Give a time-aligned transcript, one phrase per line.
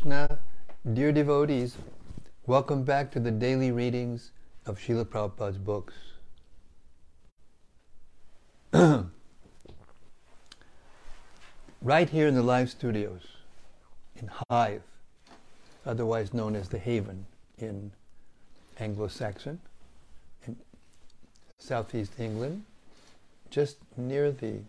[0.00, 0.38] Krishna,
[0.94, 1.76] dear devotees,
[2.46, 4.30] welcome back to the daily readings
[4.64, 5.94] of Srila Prabhupada's books.
[11.82, 13.22] right here in the live studios
[14.14, 14.82] in Hythe,
[15.84, 17.26] otherwise known as the Haven
[17.58, 17.90] in
[18.78, 19.58] Anglo-Saxon,
[20.46, 20.54] in
[21.58, 22.64] southeast England,
[23.50, 24.60] just near the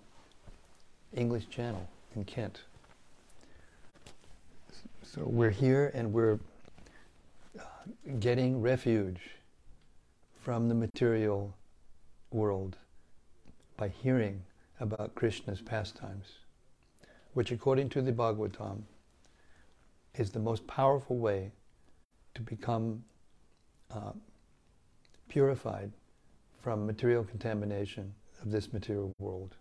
[1.16, 2.61] English Channel in Kent.
[5.16, 6.40] So we're here and we're
[7.59, 7.63] uh,
[8.20, 9.20] getting refuge
[10.40, 11.55] from the material
[12.32, 12.77] world
[13.76, 14.44] by hearing
[14.80, 16.27] about Krishna's pastimes,
[17.34, 18.84] which according to the Bhagavatam
[20.13, 21.54] is the most powerful way
[22.35, 23.04] to become
[23.90, 24.12] uh,
[25.27, 25.91] purified
[26.62, 28.13] from material contamination
[28.44, 29.55] of this material world.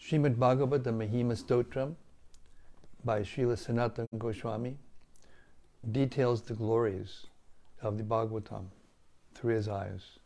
[0.00, 1.96] Srimad Bhagavad, the Mahima Stotram,
[3.04, 4.76] by Srila Sanatana Goswami
[5.92, 7.26] details the glories
[7.82, 8.66] of the Bhagavatam
[9.34, 10.18] through his eyes.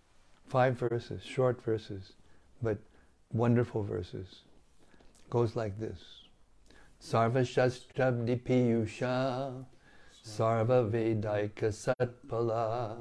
[0.47, 2.13] Five verses, short verses,
[2.63, 2.79] but
[3.33, 4.43] wonderful verses.
[5.29, 6.01] Goes like this.
[7.03, 9.65] Sarva Shastrabdi Piyusha
[10.25, 12.97] Sarva Vedaika Satpala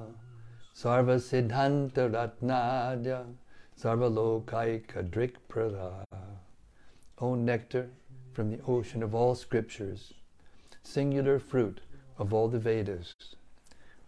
[0.75, 3.25] Sarva Siddhanta Ratnadya
[3.81, 6.03] Sarva Lokaika Drikprada
[7.19, 7.87] O nectar
[8.37, 10.13] from the ocean of all scriptures,
[10.83, 11.81] singular fruit
[12.19, 13.15] of all the Vedas,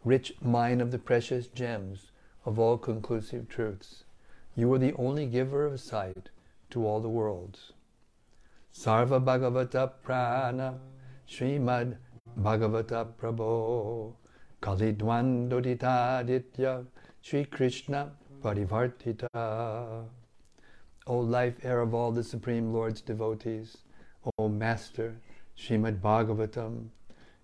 [0.05, 2.11] rich mine of the precious gems
[2.45, 4.03] of all conclusive truths.
[4.55, 6.30] You are the only giver of sight
[6.69, 7.73] to all the worlds.
[8.71, 10.80] Sarva Bhagavata Prana
[11.27, 11.97] Srimad
[12.39, 14.14] Bhagavata Prabho
[14.61, 16.86] Kalidwandoditaditya
[17.23, 18.11] Sri Krishna
[18.43, 20.05] Parivartita
[21.08, 23.77] O life air of all the Supreme Lord's devotees,
[24.37, 25.15] O Master,
[25.57, 26.89] Srimad Bhagavatam,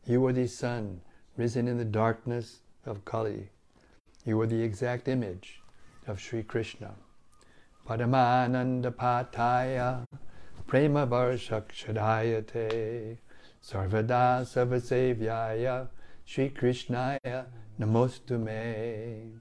[0.05, 0.99] you are the sun
[1.37, 3.49] risen in the darkness of Kali.
[4.25, 5.61] You are the exact image
[6.05, 6.95] of Sri Krishna.
[7.87, 10.05] Padamananda Pataya
[10.67, 13.19] Prema Varshakshadayate
[13.64, 15.87] Sarvada Sarvasevyaya
[16.25, 17.45] Sri Krishnaya
[17.80, 19.39] Namostume.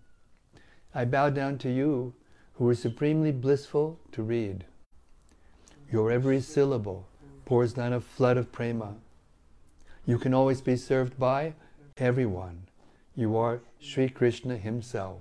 [0.95, 2.15] I bow down to you
[2.55, 4.67] who are supremely blissful to read.
[5.91, 7.09] Your every syllable
[7.45, 8.95] pours down a flood of prema.
[10.07, 11.55] You can always be served by
[11.97, 12.67] everyone.
[13.15, 15.21] You are Sri Krishna himself.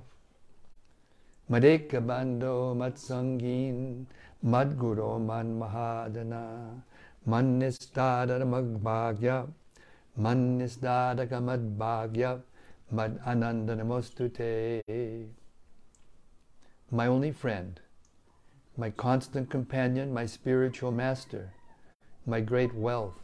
[1.50, 4.06] Madeka bando matsangin
[4.44, 6.82] madguro man mahadana
[7.28, 9.48] mannisdadara magbhagya
[10.20, 12.42] mannisdadaka madbhagya
[12.92, 14.82] mad anandanamostute.
[16.92, 17.80] My only friend,
[18.78, 21.54] my constant companion, my spiritual master,
[22.26, 23.20] my great wealth,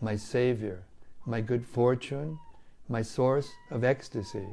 [0.00, 0.82] my savior,
[1.24, 2.38] my good fortune,
[2.88, 4.46] my source of ecstasy.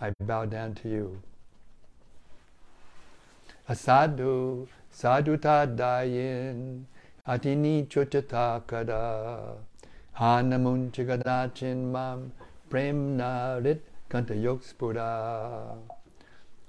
[0.00, 1.22] I bow down to you.
[3.68, 6.84] Asadu, sadhu tadayin,
[7.26, 9.56] atini chochatakada,
[10.18, 12.32] hanamunchagadachin mam,
[12.70, 15.76] premna rit kantayokspura.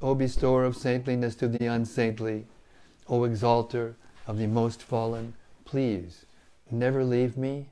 [0.02, 2.46] O bestower of saintliness to the unsaintly,
[3.08, 3.96] O exalter
[4.26, 5.34] of the most fallen,
[5.66, 6.25] please
[6.72, 7.70] never leave me,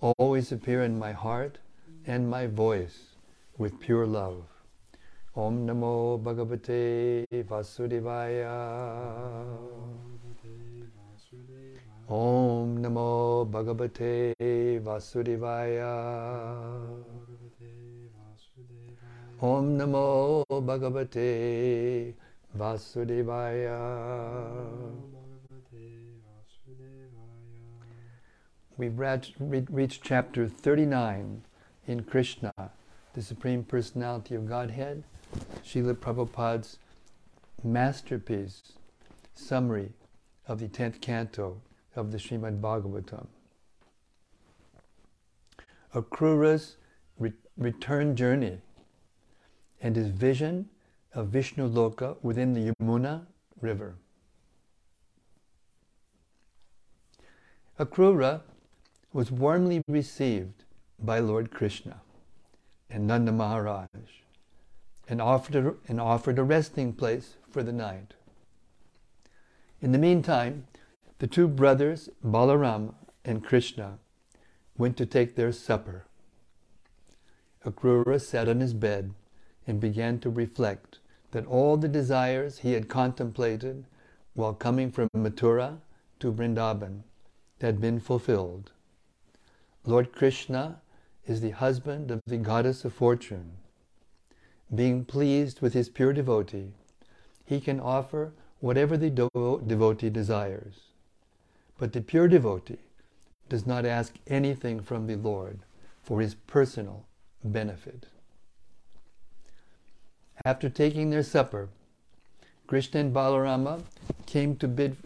[0.00, 1.58] always appear in my heart
[2.06, 3.16] and my voice
[3.58, 4.44] with pure love.
[5.34, 8.56] Om Namo Bhagavate Vasudevaya.
[12.08, 15.92] Om Namo Bhagavate Vasudevaya.
[19.42, 22.14] Om Namo Bhagavate
[22.56, 23.76] Vasudevaya.
[28.78, 31.42] We've reached chapter 39
[31.86, 32.52] in Krishna,
[33.14, 35.02] the Supreme Personality of Godhead,
[35.64, 36.76] Srila Prabhupada's
[37.64, 38.72] masterpiece
[39.34, 39.94] summary
[40.46, 41.62] of the 10th canto
[41.94, 43.28] of the Srimad Bhagavatam.
[45.94, 46.76] Akrura's
[47.18, 48.58] re- return journey
[49.80, 50.68] and his vision
[51.14, 53.24] of Vishnu Loka within the Yamuna
[53.58, 53.94] River.
[57.80, 58.42] Akrura
[59.16, 60.64] was warmly received
[60.98, 62.02] by Lord Krishna
[62.90, 63.88] and Nanda Maharaj
[65.08, 68.12] and offered and offered a resting place for the night.
[69.80, 70.66] In the meantime,
[71.18, 72.92] the two brothers, Balaram
[73.24, 73.98] and Krishna,
[74.76, 76.04] went to take their supper.
[77.64, 79.14] Akrura sat on his bed
[79.66, 80.98] and began to reflect
[81.30, 83.86] that all the desires he had contemplated
[84.34, 85.78] while coming from Mathura
[86.20, 87.04] to Vrindavan
[87.62, 88.72] had been fulfilled.
[89.88, 90.80] Lord Krishna
[91.26, 93.52] is the husband of the goddess of fortune.
[94.74, 96.72] Being pleased with his pure devotee,
[97.44, 100.80] he can offer whatever the devotee desires.
[101.78, 102.80] But the pure devotee
[103.48, 105.60] does not ask anything from the Lord
[106.02, 107.06] for his personal
[107.44, 108.06] benefit.
[110.44, 111.68] After taking their supper,
[112.66, 113.82] Krishna and Balarama
[114.26, 114.96] came to bid,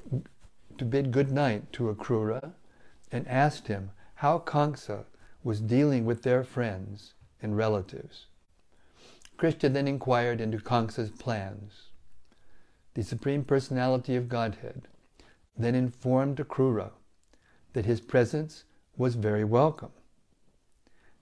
[0.79, 2.53] to bid good night to Akrura
[3.13, 3.91] and asked him
[4.21, 5.07] how Kamsa
[5.43, 8.27] was dealing with their friends and relatives.
[9.39, 11.89] Krishna then inquired into Kamsa's plans.
[12.93, 14.89] The Supreme Personality of Godhead
[15.57, 16.91] then informed Akrura
[17.73, 18.65] that his presence
[18.95, 19.93] was very welcome.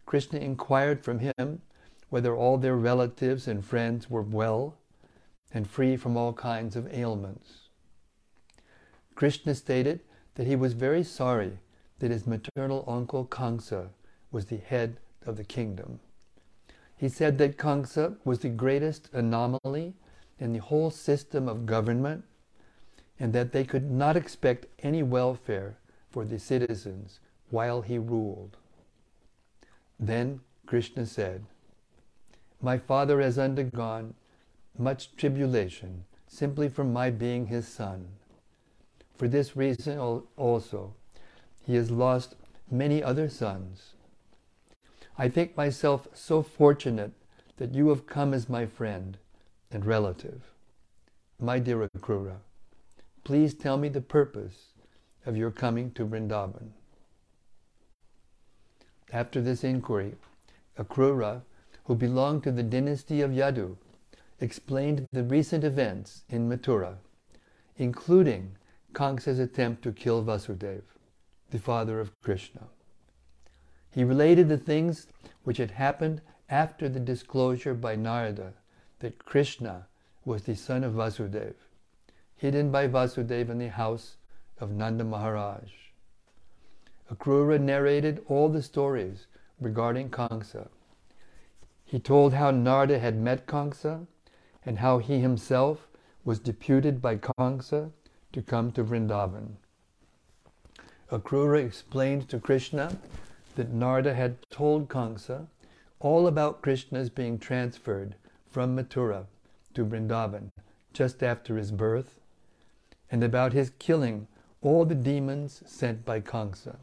[0.05, 1.63] Krishna inquired from him
[2.11, 4.77] whether all their relatives and friends were well
[5.55, 7.69] and free from all kinds of ailments.
[9.15, 10.01] Krishna stated
[10.35, 11.59] that he was very sorry
[11.99, 13.89] that his maternal uncle Kamsa
[14.31, 16.01] was the head of the kingdom.
[16.97, 19.95] He said that Kamsa was the greatest anomaly
[20.39, 22.25] in the whole system of government
[23.21, 25.77] and that they could not expect any welfare
[26.11, 28.57] for the citizens while he ruled.
[29.99, 31.45] Then Krishna said,
[32.61, 34.15] My father has undergone
[34.77, 38.09] much tribulation simply from my being his son.
[39.17, 39.99] For this reason
[40.37, 40.95] also,
[41.69, 42.35] he has lost
[42.71, 43.93] many other sons.
[45.19, 47.13] I think myself so fortunate
[47.59, 49.19] that you have come as my friend
[49.71, 50.55] and relative.
[51.39, 52.37] My dear Akrura,
[53.23, 54.73] please tell me the purpose
[55.27, 56.71] of your coming to Vrindavan.
[59.13, 60.15] After this inquiry,
[60.79, 61.43] Akrura,
[61.85, 63.77] who belonged to the dynasty of Yadu,
[64.41, 66.95] explained the recent events in Mathura,
[67.77, 68.57] including
[68.95, 70.81] Kamsa's attempt to kill Vasudeva,
[71.51, 72.69] the father of Krishna.
[73.91, 75.07] He related the things
[75.45, 78.53] which had happened after the disclosure by Narada
[79.01, 79.87] that Krishna
[80.25, 81.55] was the son of Vasudeva
[82.39, 84.17] hidden by Vasudeva in the house
[84.61, 85.71] of Nanda Maharaj.
[87.13, 89.27] Akrura narrated all the stories
[89.61, 90.69] regarding Kamsa.
[91.85, 94.07] He told how Narada had met Kamsa
[94.65, 95.89] and how he himself
[96.25, 97.91] was deputed by Kamsa
[98.33, 99.57] to come to Vrindavan.
[101.11, 102.99] Akrura explained to Krishna
[103.55, 105.47] that Narada had told Kamsa
[106.01, 108.15] all about Krishna's being transferred
[108.51, 109.27] from Mathura
[109.75, 110.51] to Vrindavan
[110.93, 112.21] just after his birth
[113.11, 114.27] and about his killing
[114.61, 116.77] all the demons sent by Kamsa.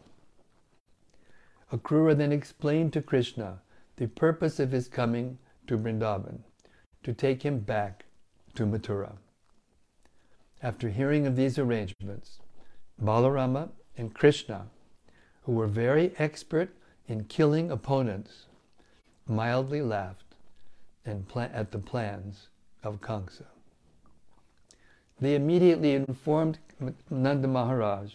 [1.72, 3.62] Akrura then explained to Krishna
[3.98, 5.38] the purpose of his coming
[5.68, 6.40] to Vrindavan,
[7.04, 8.06] to take him back
[8.56, 9.14] to Mathura.
[10.62, 12.40] After hearing of these arrangements,
[13.02, 14.68] Balarama and Krishna,
[15.44, 16.70] who were very expert
[17.08, 18.46] in killing opponents,
[19.28, 20.36] mildly laughed
[21.06, 22.48] at the plans
[22.84, 23.46] of Kamsa.
[25.20, 26.60] They immediately informed
[27.10, 28.12] Nanda Maharaj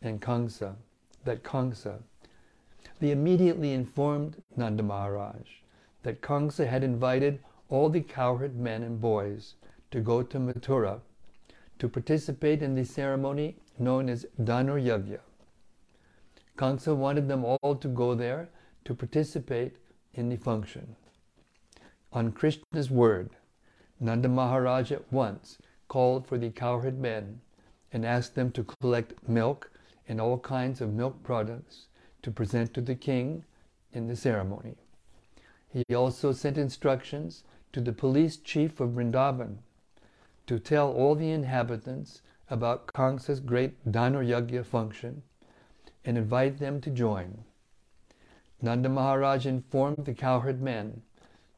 [0.00, 0.76] and Kamsa
[1.24, 1.98] that Kamsa,
[3.00, 5.42] they immediately informed Nanda Maharaj
[6.02, 9.54] that Kamsa had invited all the cowherd men and boys
[9.90, 11.00] to go to Mathura
[11.78, 15.20] to participate in the ceremony known as Dhanur Yagya.
[16.56, 18.48] Kamsa wanted them all to go there
[18.84, 19.76] to participate
[20.14, 20.96] in the function.
[22.12, 23.30] On Krishna's word,
[24.00, 25.58] Nanda Maharaj at once
[25.88, 27.40] called for the cowherd men
[27.92, 29.70] and asked them to collect milk
[30.08, 31.86] and all kinds of milk products
[32.22, 33.44] to present to the king
[33.92, 34.76] in the ceremony.
[35.68, 39.58] He also sent instructions to the police chief of Vrindavan
[40.46, 45.22] to tell all the inhabitants about Kamsa's great Dhanur Yagya function
[46.04, 47.44] and invite them to join.
[48.62, 51.02] Nanda Maharaj informed the cowherd men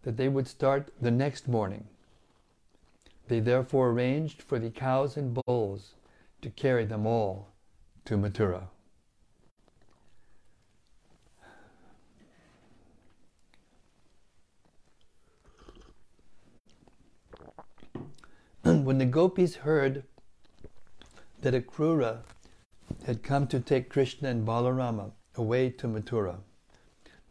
[0.03, 1.87] that they would start the next morning
[3.31, 5.95] they therefore arranged for the cows and bulls
[6.43, 7.47] to carry them all
[8.05, 8.65] to Mathura.
[18.65, 20.03] when the gopis heard
[21.41, 22.23] that Akrura
[23.05, 26.41] had come to take Krishna and Balarama away to Mathura,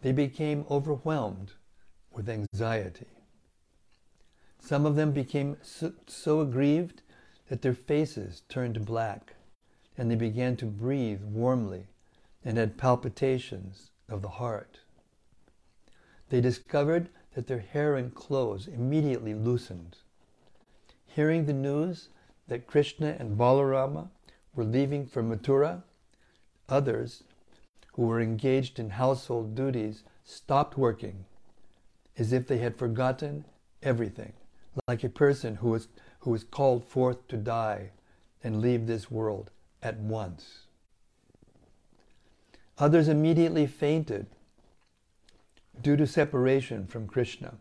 [0.01, 1.53] they became overwhelmed
[2.11, 3.07] with anxiety.
[4.59, 7.01] Some of them became so, so aggrieved
[7.49, 9.35] that their faces turned black,
[9.97, 11.87] and they began to breathe warmly
[12.43, 14.79] and had palpitations of the heart.
[16.29, 19.97] They discovered that their hair and clothes immediately loosened.
[21.05, 22.09] Hearing the news
[22.49, 24.09] that Krishna and Balarama
[24.53, 25.83] were leaving for Mathura,
[26.67, 27.23] others,
[27.93, 31.25] who were engaged in household duties stopped working,
[32.17, 33.45] as if they had forgotten
[33.81, 34.33] everything,
[34.87, 35.87] like a person who is,
[36.19, 37.91] who is called forth to die
[38.43, 39.51] and leave this world
[39.81, 40.65] at once.
[42.77, 44.27] Others immediately fainted
[45.81, 47.55] due to separation from Krishna.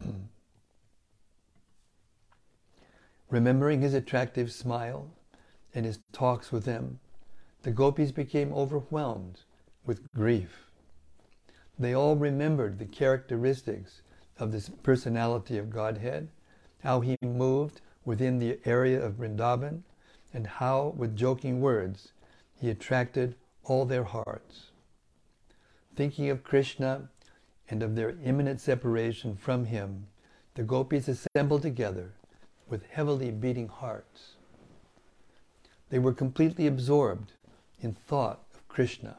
[3.30, 5.10] Remembering his attractive smile
[5.74, 6.98] and his talks with them,
[7.62, 9.40] the gopis became overwhelmed
[9.84, 10.70] with grief.
[11.78, 14.00] They all remembered the characteristics
[14.38, 16.28] of this personality of Godhead,
[16.82, 19.82] how he moved within the area of Vrindavan,
[20.32, 22.12] and how, with joking words,
[22.54, 24.70] he attracted all their hearts.
[25.94, 27.10] Thinking of Krishna
[27.68, 30.06] and of their imminent separation from him,
[30.54, 32.14] the gopis assembled together
[32.68, 34.34] with heavily beating hearts.
[35.90, 37.32] They were completely absorbed
[37.80, 39.16] in thought of Krishna,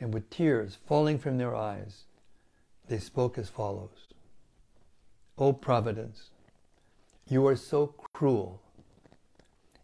[0.00, 2.04] and with tears falling from their eyes,
[2.88, 4.08] they spoke as follows
[5.38, 6.30] O Providence,
[7.28, 8.60] you are so cruel.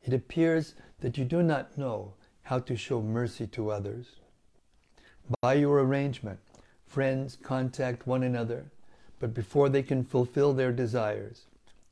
[0.03, 4.07] It appears that you do not know how to show mercy to others.
[5.43, 6.39] By your arrangement,
[6.87, 8.71] friends contact one another,
[9.21, 11.47] but before they can fulfill their desires,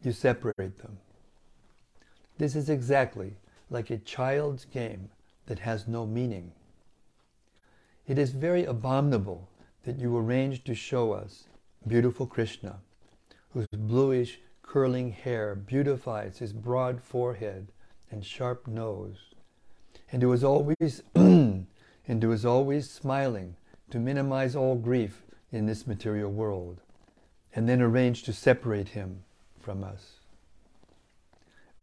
[0.07, 0.99] you separate them.
[2.39, 3.35] This is exactly
[3.71, 5.11] like a child's game
[5.47, 6.53] that has no meaning.
[8.07, 9.49] It is very abominable
[9.83, 11.49] that you arrange to show us
[11.89, 12.77] beautiful Krishna,
[13.51, 17.73] whose bluish curling hair beautifies his broad forehead
[18.09, 19.35] and sharp nose,
[20.13, 21.67] and who is always and
[22.09, 23.57] who is always smiling
[23.91, 26.81] to minimize all grief in this material world,
[27.57, 29.25] and then arrange to separate him
[29.67, 30.21] from us.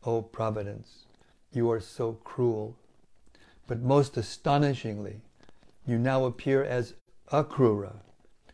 [0.06, 1.04] O Providence,
[1.52, 2.78] you are so cruel,
[3.68, 5.20] but most astonishingly,
[5.86, 6.94] you now appear as
[7.30, 7.96] Akrura,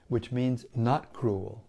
[0.07, 1.63] which means not cruel.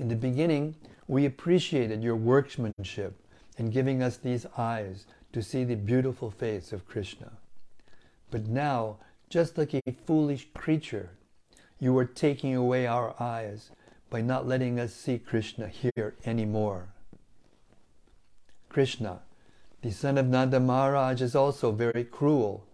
[0.00, 0.74] In the beginning,
[1.06, 3.24] we appreciated your workmanship
[3.56, 7.34] in giving us these eyes to see the beautiful face of Krishna.
[8.32, 8.96] But now,
[9.28, 11.10] just like a foolish creature,
[11.78, 13.70] you are taking away our eyes
[14.12, 16.88] by not letting us see Krishna here anymore.
[18.68, 19.20] Krishna,
[19.80, 22.66] the son of Nanda Maharaj, is also very cruel.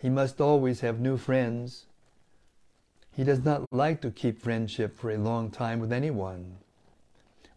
[0.00, 1.86] He must always have new friends.
[3.10, 6.58] He does not like to keep friendship for a long time with anyone.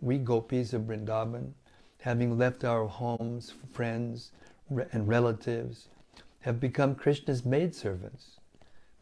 [0.01, 1.51] We gopis of Vrindavan,
[2.00, 4.32] having left our homes, friends,
[4.92, 5.90] and relatives,
[6.40, 8.40] have become Krishna's maidservants.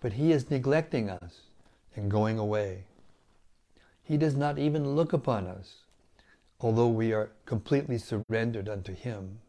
[0.01, 1.43] But he is neglecting us
[1.95, 2.83] and going away.
[4.09, 5.83] He does not even look upon us,
[6.59, 9.39] although we are completely surrendered unto Him.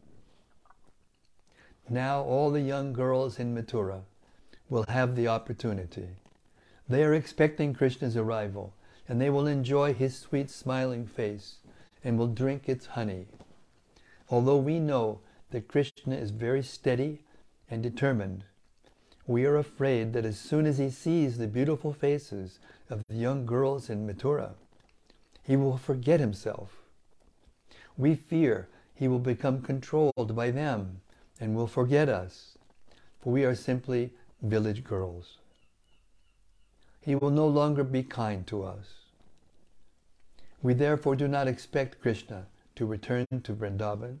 [1.89, 4.03] Now all the young girls in Mathura
[4.69, 6.09] will have the opportunity.
[6.87, 8.75] They are expecting Krishna's arrival,
[9.09, 11.57] and they will enjoy his sweet smiling face
[12.03, 13.25] and will drink its honey.
[14.29, 17.23] Although we know that Krishna is very steady
[17.67, 18.43] and determined,
[19.25, 22.59] we are afraid that as soon as he sees the beautiful faces
[22.91, 24.51] of the young girls in Mathura,
[25.43, 26.77] he will forget himself.
[27.97, 31.01] We fear he will become controlled by them
[31.39, 32.57] and will forget us,
[33.19, 35.37] for we are simply village girls.
[37.01, 38.93] He will no longer be kind to us.
[40.61, 42.45] We therefore do not expect Krishna
[42.75, 44.19] to return to Vrindavan.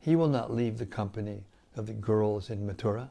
[0.00, 1.44] He will not leave the company
[1.76, 3.10] of the girls in Mathura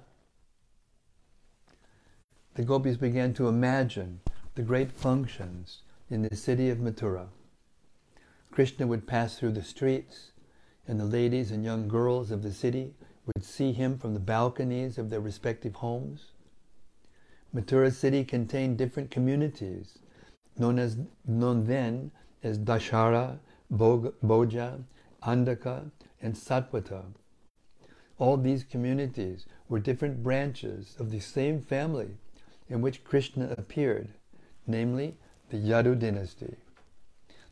[2.55, 4.19] the gopis began to imagine
[4.53, 7.27] the great functions in the city of Mathura.
[8.51, 10.33] Krishna would pass through the streets,
[10.85, 12.93] and the ladies and young girls of the city
[13.25, 16.31] would see him from the balconies of their respective homes.
[17.53, 19.99] Mathura city contained different communities,
[20.57, 22.11] known as known then
[22.43, 23.39] as Dasarha,
[23.71, 24.83] Bhoja,
[25.23, 25.91] Andhaka,
[26.21, 27.05] and Satvata.
[28.17, 32.17] All these communities were different branches of the same family
[32.69, 34.09] in which Krishna appeared,
[34.67, 35.15] namely
[35.49, 36.55] the Yadu dynasty.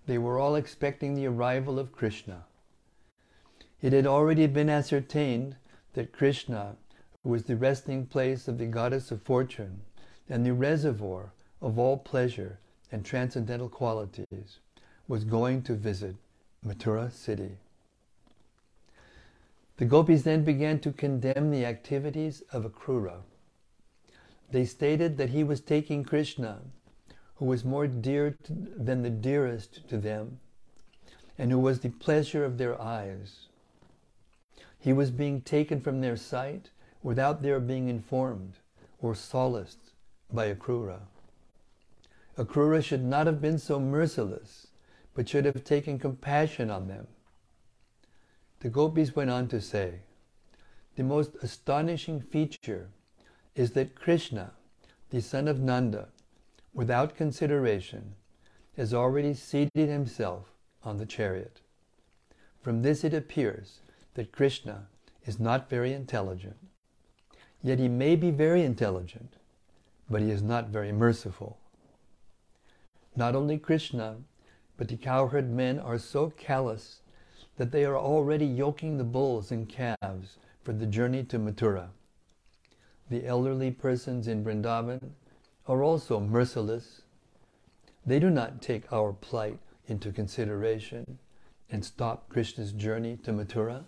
[0.05, 2.45] They were all expecting the arrival of Krishna.
[3.81, 5.55] It had already been ascertained
[5.93, 6.75] that Krishna,
[7.23, 9.81] who was the resting place of the goddess of fortune
[10.29, 12.59] and the reservoir of all pleasure
[12.91, 14.59] and transcendental qualities,
[15.07, 16.15] was going to visit
[16.65, 17.57] Mathura city.
[19.77, 23.21] The gopis then began to condemn the activities of Akrura
[24.51, 26.61] they stated that he was taking Krishna,
[27.39, 30.39] who was more dear to, than the dearest to them,
[31.37, 33.47] and who was the pleasure of their eyes.
[34.77, 36.69] He was being taken from their sight
[37.01, 38.55] without their being informed
[39.01, 39.93] or solaced
[40.31, 40.99] by Akrura.
[42.37, 44.67] Akrura should not have been so merciless,
[45.13, 47.07] but should have taken compassion on them.
[48.59, 50.01] The gopis went on to say,
[50.97, 52.89] the most astonishing feature
[53.55, 54.51] is that Krishna,
[55.09, 56.09] the son of Nanda,
[56.73, 58.15] without consideration,
[58.77, 61.61] has already seated himself on the chariot.
[62.61, 63.79] From this it appears
[64.13, 64.87] that Krishna
[65.25, 66.57] is not very intelligent.
[67.61, 69.33] Yet he may be very intelligent,
[70.09, 71.57] but he is not very merciful.
[73.15, 74.17] Not only Krishna,
[74.77, 77.01] but the cowherd men are so callous
[77.57, 81.89] that they are already yoking the bulls and calves for the journey to Mathura.
[83.09, 85.11] The elderly persons in Vrindavan
[85.69, 87.03] are also merciless.
[88.03, 91.19] They do not take our plight into consideration
[91.69, 93.83] and stop Krishna's journey to Mathura.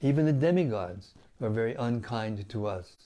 [0.00, 2.96] Even the demigods are very unkind to us.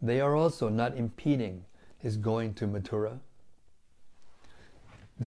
[0.00, 1.64] They are also not impeding
[1.98, 3.18] his going to Mathura.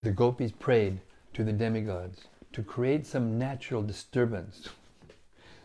[0.01, 1.01] The gopis prayed
[1.33, 2.21] to the demigods
[2.53, 4.69] to create some natural disturbance,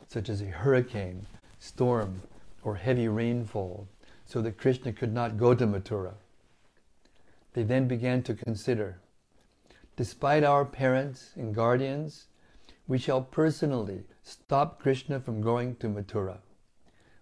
[0.09, 1.27] such as a hurricane,
[1.61, 2.23] storm,
[2.65, 3.87] or heavy rainfall,
[4.27, 6.15] so that Krishna could not go to Mathura.
[7.55, 8.99] They then began to consider
[9.97, 12.27] despite our parents and guardians,
[12.87, 16.39] we shall personally stop Krishna from going to Mathura.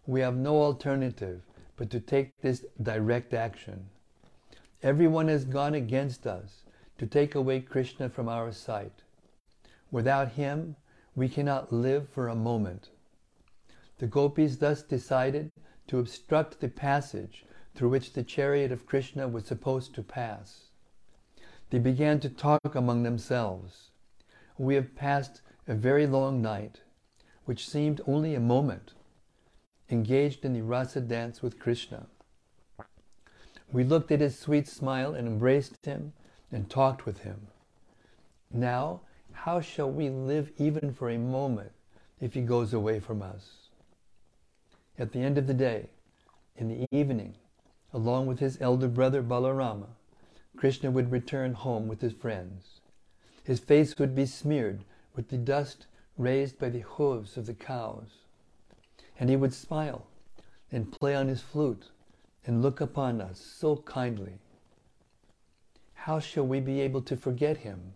[0.06, 1.42] We have no alternative
[1.76, 3.86] but to take this direct action.
[4.82, 6.64] Everyone has gone against us
[6.98, 9.02] to take away Krishna from our sight.
[9.90, 10.76] Without him,
[11.16, 12.90] we cannot live for a moment.
[13.98, 15.52] The gopis thus decided
[15.88, 20.68] to obstruct the passage through which the chariot of Krishna was supposed to pass.
[21.70, 23.90] They began to talk among themselves.
[24.58, 26.82] We have passed a very long night,
[27.44, 28.92] which seemed only a moment,
[29.90, 32.06] engaged in the rasa dance with Krishna.
[33.72, 36.12] We looked at his sweet smile and embraced him
[36.52, 37.48] and talked with him.
[38.52, 39.00] Now,
[39.32, 41.72] how shall we live even for a moment
[42.20, 43.63] if he goes away from us?
[44.98, 45.88] At the end of the day,
[46.56, 47.34] in the evening,
[47.92, 49.88] along with his elder brother Balarama,
[50.56, 52.80] Krishna would return home with his friends.
[53.42, 54.84] His face would be smeared
[55.16, 58.22] with the dust raised by the hooves of the cows.
[59.18, 60.06] And he would smile
[60.70, 61.90] and play on his flute
[62.46, 64.38] and look upon us so kindly.
[65.94, 67.94] How shall we be able to forget him?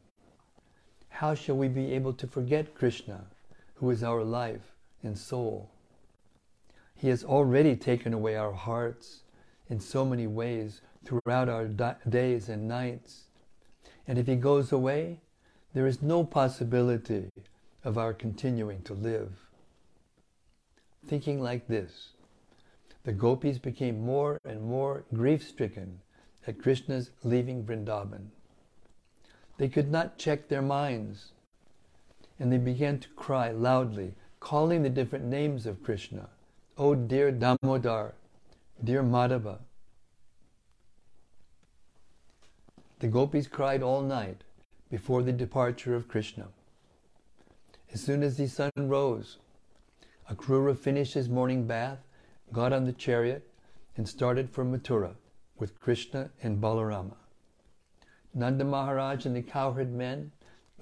[1.10, 3.26] How shall we be able to forget Krishna,
[3.74, 5.70] who is our life and soul?
[6.98, 9.22] He has already taken away our hearts
[9.70, 11.66] in so many ways throughout our
[12.08, 13.24] days and nights.
[14.08, 15.20] And if he goes away,
[15.74, 17.30] there is no possibility
[17.84, 19.30] of our continuing to live.
[21.06, 22.14] Thinking like this,
[23.04, 26.00] the gopis became more and more grief stricken
[26.48, 28.30] at Krishna's leaving Vrindavan.
[29.56, 31.32] They could not check their minds,
[32.40, 36.28] and they began to cry loudly, calling the different names of Krishna.
[36.80, 38.14] Oh, dear Damodar,
[38.84, 39.58] dear Madhava,
[43.00, 44.44] The gopis cried all night
[44.88, 46.46] before the departure of Krishna.
[47.92, 49.38] As soon as the sun rose,
[50.30, 51.98] Akrura finished his morning bath,
[52.52, 53.50] got on the chariot,
[53.96, 55.16] and started for Mathura
[55.58, 57.16] with Krishna and Balarama.
[58.32, 60.30] Nanda Maharaj and the cowherd men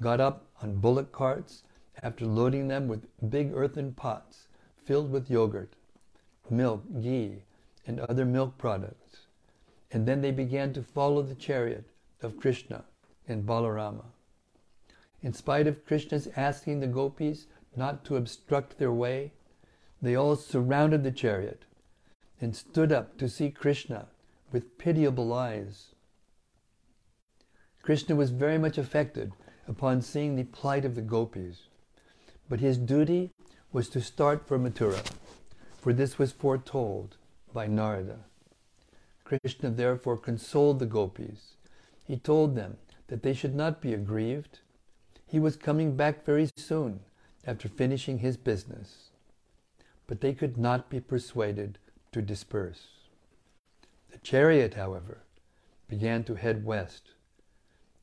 [0.03, 1.63] got up on bullock carts
[2.03, 4.49] after loading them with big earthen pots
[4.85, 5.75] filled with yogurt,
[6.51, 7.43] milk, ghee,
[7.87, 9.27] and other milk products.
[9.91, 11.85] And then they began to follow the chariot
[12.23, 12.85] of Krishna
[13.29, 14.05] and Balarama.
[15.23, 19.33] In spite of Krishna's asking the gopis not to obstruct their way,
[20.01, 21.65] they all surrounded the chariot
[22.41, 24.07] and stood up to see Krishna
[24.53, 25.95] with pitiable eyes.
[27.83, 29.33] Krishna was very much affected
[29.69, 31.69] upon seeing the plight of the gopis,
[32.49, 33.33] but his duty
[33.73, 35.03] was to start for Mathura,
[35.87, 37.16] for this was foretold
[37.55, 38.18] by Narada.
[39.22, 41.55] Krishna therefore consoled the gopis
[42.05, 44.59] he told them that they should not be aggrieved.
[45.29, 47.03] He was coming back very soon
[47.46, 49.11] after finishing his business.
[50.09, 51.79] But they could not be persuaded
[52.11, 52.88] to disperse.
[54.11, 55.18] The chariot, however,
[55.87, 57.12] began to head west,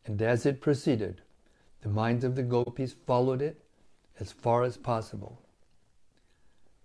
[0.06, 1.19] and as it proceeded,
[1.82, 3.62] the minds of the gopis followed it
[4.22, 5.41] as far as possible.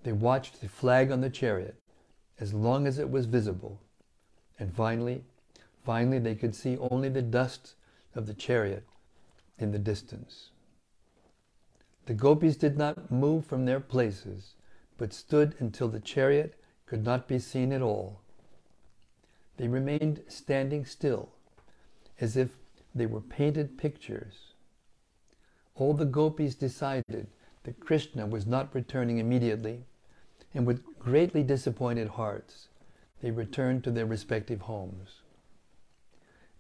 [0.03, 1.77] They watched the flag on the chariot
[2.41, 3.81] as long as it was visible,
[4.59, 5.25] and finally
[5.89, 7.75] Finally, they could see only the dust
[8.15, 8.85] of the chariot
[9.59, 10.51] in the distance.
[12.05, 14.55] The gopis did not move from their places,
[14.99, 18.21] but stood until the chariot could not be seen at all.
[19.57, 21.31] They remained standing still,
[22.21, 22.51] as if
[22.95, 24.53] they were painted pictures.
[25.75, 27.29] All the gopis decided
[27.69, 29.85] that Krishna was not returning immediately,
[30.55, 32.69] and with greatly disappointed hearts,
[33.21, 35.21] they returned to their respective homes.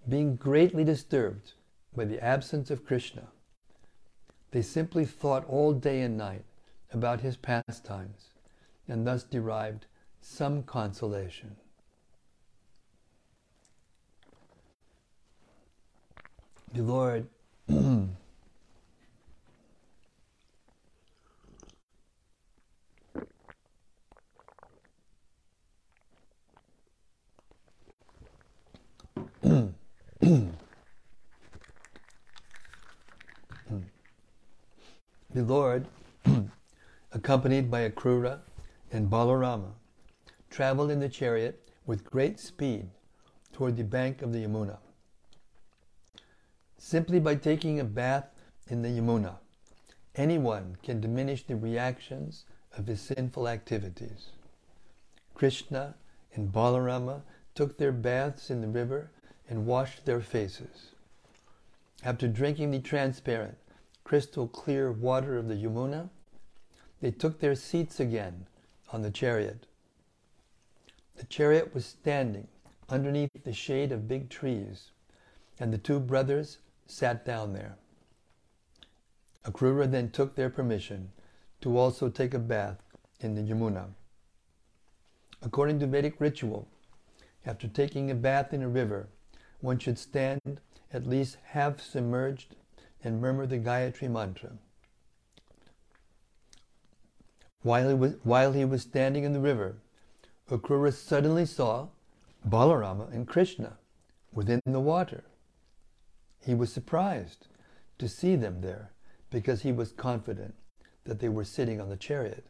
[0.06, 1.52] Being greatly disturbed
[1.96, 3.28] by the absence of Krishna,
[4.50, 6.44] they simply thought all day and night
[6.92, 8.28] about his pastimes
[8.86, 9.86] and thus derived
[10.20, 11.56] some consolation.
[16.74, 17.28] The Lord
[30.20, 30.50] the
[35.32, 35.86] Lord,
[37.12, 38.40] accompanied by Akrura
[38.90, 39.74] and Balarama,
[40.50, 42.90] traveled in the chariot with great speed
[43.52, 44.78] toward the bank of the Yamuna.
[46.78, 48.26] Simply by taking a bath
[48.66, 49.36] in the Yamuna,
[50.16, 52.44] anyone can diminish the reactions
[52.76, 54.30] of his sinful activities.
[55.34, 55.94] Krishna
[56.34, 57.22] and Balarama
[57.54, 59.12] took their baths in the river
[59.48, 60.92] and washed their faces.
[62.04, 63.56] After drinking the transparent,
[64.04, 66.10] crystal clear water of the Yamuna,
[67.00, 68.46] they took their seats again
[68.92, 69.66] on the chariot.
[71.16, 72.48] The chariot was standing
[72.88, 74.90] underneath the shade of big trees,
[75.58, 77.76] and the two brothers sat down there.
[79.44, 81.10] Akrura then took their permission
[81.60, 82.78] to also take a bath
[83.20, 83.86] in the Yamuna.
[85.42, 86.68] According to Vedic ritual,
[87.46, 89.08] after taking a bath in a river,
[89.60, 90.60] one should stand
[90.92, 92.56] at least half submerged
[93.02, 94.52] and murmur the Gayatri mantra.
[97.62, 99.76] While he was, while he was standing in the river,
[100.48, 101.88] Akrura suddenly saw
[102.48, 103.78] Balarama and Krishna
[104.32, 105.24] within the water.
[106.40, 107.48] He was surprised
[107.98, 108.92] to see them there
[109.30, 110.54] because he was confident
[111.04, 112.46] that they were sitting on the chariot.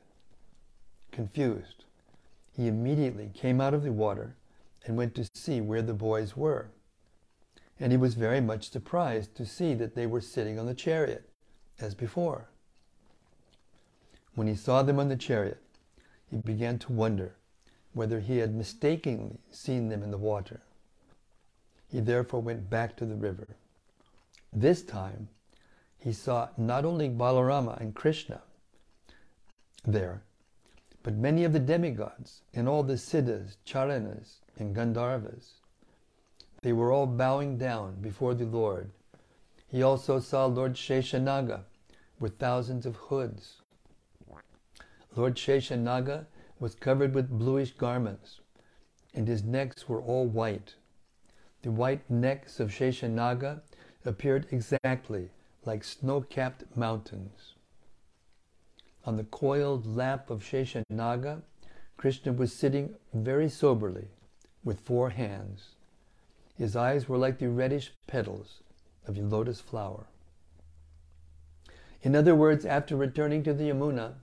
[1.11, 1.85] Confused,
[2.53, 4.37] he immediately came out of the water
[4.85, 6.71] and went to see where the boys were.
[7.81, 11.29] And he was very much surprised to see that they were sitting on the chariot,
[11.81, 12.49] as before.
[14.35, 15.63] When he saw them on the chariot,
[16.31, 17.35] he began to wonder
[17.93, 20.61] whether he had mistakenly seen them in the water.
[21.91, 23.49] He therefore went back to the river.
[24.53, 25.29] This time,
[25.99, 28.43] he saw not only Balarama and Krishna
[29.85, 30.23] there,
[31.03, 35.58] but many of the demigods and all the siddhas, charanas, and gandharvas.
[36.63, 38.91] They were all bowing down before the Lord.
[39.69, 41.65] He also saw Lord Sheshanaga
[42.19, 43.63] with thousands of hoods.
[45.15, 46.27] Lord Sheshanaga
[46.59, 48.41] was covered with bluish garments,
[49.15, 50.75] and his necks were all white.
[51.63, 53.63] The white necks of Sheshanaga
[54.05, 55.31] appeared exactly
[55.65, 57.55] like snow capped mountains.
[59.05, 61.43] On the coiled lap of Sheshanaga,
[61.97, 64.09] Krishna was sitting very soberly
[64.65, 65.75] with four hands.
[66.59, 68.63] His eyes were like the reddish petals
[69.07, 70.07] of a lotus flower.
[72.03, 74.15] In other words, after returning to the Yamuna,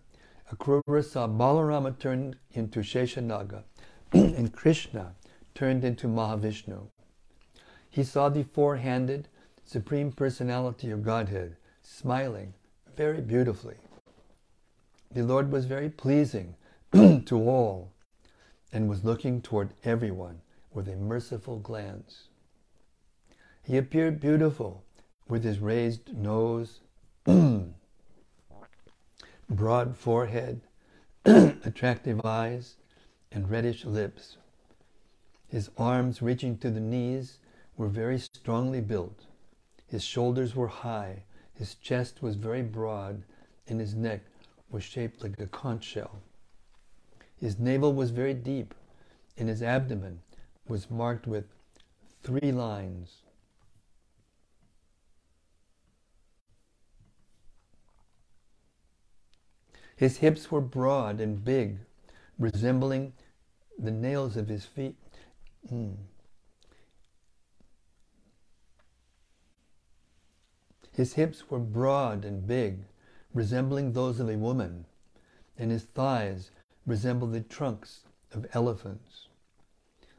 [0.51, 3.63] Akrura saw Balarama turned into Sheshanaga
[4.11, 5.15] and Krishna
[5.53, 6.89] turned into Mahavishnu.
[7.89, 9.29] He saw the four-handed
[9.63, 12.53] Supreme Personality of Godhead smiling
[12.97, 13.77] very beautifully.
[15.09, 16.55] The Lord was very pleasing
[16.91, 17.93] to all
[18.73, 20.41] and was looking toward everyone
[20.75, 22.27] with a merciful glance.
[23.63, 24.83] He appeared beautiful
[25.27, 26.81] with his raised nose,
[29.49, 30.61] broad forehead,
[31.25, 32.75] attractive eyes,
[33.31, 34.37] and reddish lips.
[35.47, 37.39] His arms reaching to the knees
[37.77, 39.25] were very strongly built.
[39.87, 43.23] His shoulders were high, his chest was very broad,
[43.67, 44.21] and his neck
[44.69, 46.19] was shaped like a conch shell.
[47.37, 48.73] His navel was very deep,
[49.37, 50.19] and his abdomen
[50.67, 51.45] was marked with
[52.23, 53.17] three lines.
[59.95, 61.77] His hips were broad and big,
[62.37, 63.13] resembling
[63.77, 64.97] the nails of his feet.
[65.71, 65.95] Mm.
[70.91, 72.85] His hips were broad and big,
[73.33, 74.85] resembling those of a woman,
[75.57, 76.51] and his thighs
[76.85, 78.01] resembled the trunks
[78.31, 79.24] of elephants.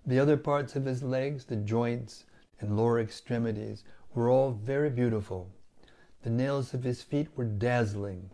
[0.07, 2.25] The other parts of his legs, the joints
[2.61, 3.83] and lower extremities,
[4.15, 5.51] were all very beautiful.
[6.23, 8.31] The nails of his feet were dazzling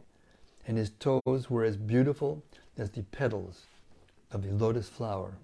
[0.67, 2.43] and his toes were as beautiful
[2.79, 3.67] as the petals
[4.31, 5.35] of the lotus flower.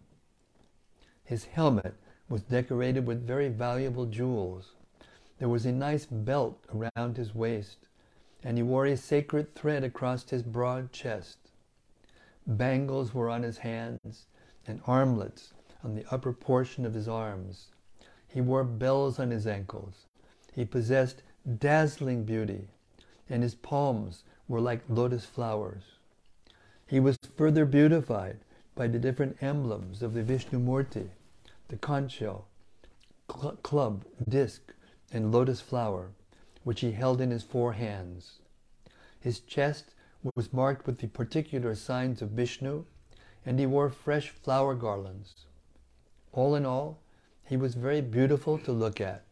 [1.24, 1.94] His helmet
[2.28, 4.72] was decorated with very valuable jewels.
[5.38, 7.78] There was a nice belt around his waist,
[8.42, 11.38] and he wore a sacred thread across his broad chest.
[12.46, 14.26] Bangles were on his hands,
[14.66, 17.68] and armlets on the upper portion of his arms.
[18.26, 20.06] He wore bells on his ankles.
[20.52, 21.22] He possessed
[21.58, 22.68] dazzling beauty,
[23.28, 25.82] and his palms were like lotus flowers.
[26.86, 28.38] He was further beautified
[28.74, 31.10] by the different emblems of the Vishnu Murti,
[31.68, 34.72] the conch cl- club, disc,
[35.12, 36.10] and lotus flower,
[36.64, 38.38] which he held in his four hands.
[39.20, 39.94] His chest
[40.34, 42.84] was marked with the particular signs of Vishnu,
[43.44, 45.46] and he wore fresh flower garlands.
[46.38, 47.00] All in all,
[47.46, 49.24] he was very beautiful to look at.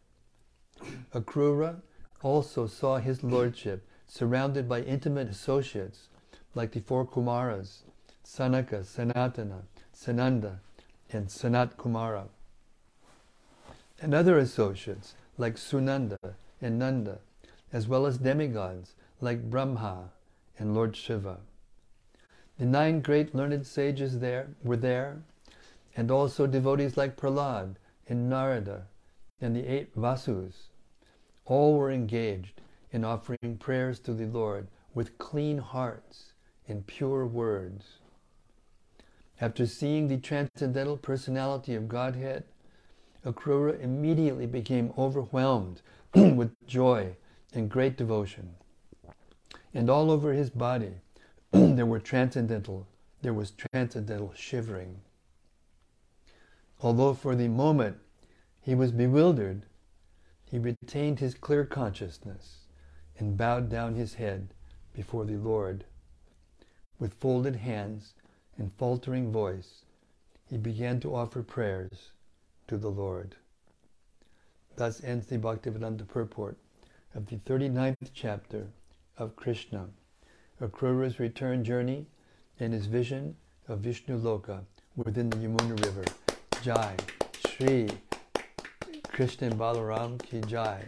[1.13, 1.77] Akrura
[2.21, 6.09] also saw his lordship surrounded by intimate associates
[6.53, 7.83] like the four Kumaras,
[8.25, 9.61] Sanaka, Sanatana,
[9.95, 10.59] Sananda,
[11.09, 12.27] and Sanat Kumara,
[14.01, 17.19] and other associates like Sunanda and Nanda,
[17.71, 20.09] as well as demigods like Brahma
[20.59, 21.37] and Lord Shiva.
[22.59, 25.21] The nine great learned sages there were there,
[25.97, 27.75] and also devotees like Prahlad
[28.07, 28.85] and Narada
[29.41, 30.69] and the eight Vasus.
[31.45, 36.33] All were engaged in offering prayers to the Lord with clean hearts
[36.67, 37.97] and pure words.
[39.41, 42.43] After seeing the transcendental personality of Godhead,
[43.25, 45.81] Akrura immediately became overwhelmed
[46.15, 47.15] with joy
[47.53, 48.55] and great devotion.
[49.73, 50.93] And all over his body
[51.51, 52.87] there were transcendental
[53.23, 55.01] there was transcendental shivering.
[56.81, 57.97] Although for the moment
[58.61, 59.65] he was bewildered,
[60.45, 62.67] he retained his clear consciousness
[63.17, 64.53] and bowed down his head
[64.93, 65.85] before the Lord.
[66.99, 68.13] With folded hands
[68.57, 69.85] and faltering voice,
[70.49, 72.11] he began to offer prayers
[72.67, 73.35] to the Lord.
[74.75, 76.57] Thus ends the Bhaktivedanta purport
[77.15, 78.67] of the 39th chapter
[79.17, 79.89] of Krishna,
[80.61, 82.05] Akrura's return journey
[82.59, 83.35] and his vision
[83.67, 84.63] of Vishnu Loka
[84.95, 86.05] within the Yamuna River.
[86.61, 86.95] Jai,
[87.47, 87.87] Shri
[89.07, 90.83] Krishna Balaram Ki Jai.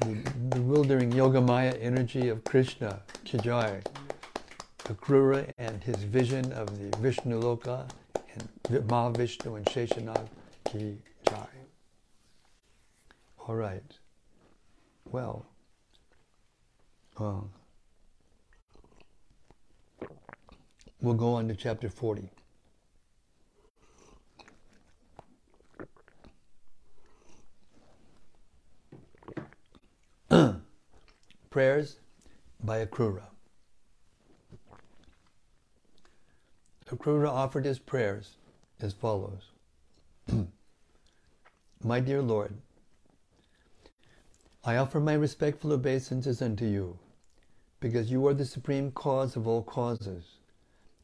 [0.00, 3.80] The bewildering Yogamaya energy of Krishna Ki Jai.
[4.84, 7.88] Akrura and his vision of the Vishnu Loka
[8.34, 8.48] and
[8.88, 10.28] Mahavishnu and Sheshanag
[10.64, 11.48] Ki Jai.
[13.48, 13.98] All right.
[15.04, 15.46] Well,
[17.18, 17.40] uh,
[21.00, 22.30] we'll go on to chapter 40.
[31.50, 32.00] Prayers
[32.64, 33.22] by Akrura.
[36.90, 38.36] Akrura offered his prayers
[38.80, 39.50] as follows
[41.84, 42.54] My dear Lord,
[44.64, 46.98] I offer my respectful obeisances unto you,
[47.78, 50.24] because you are the supreme cause of all causes,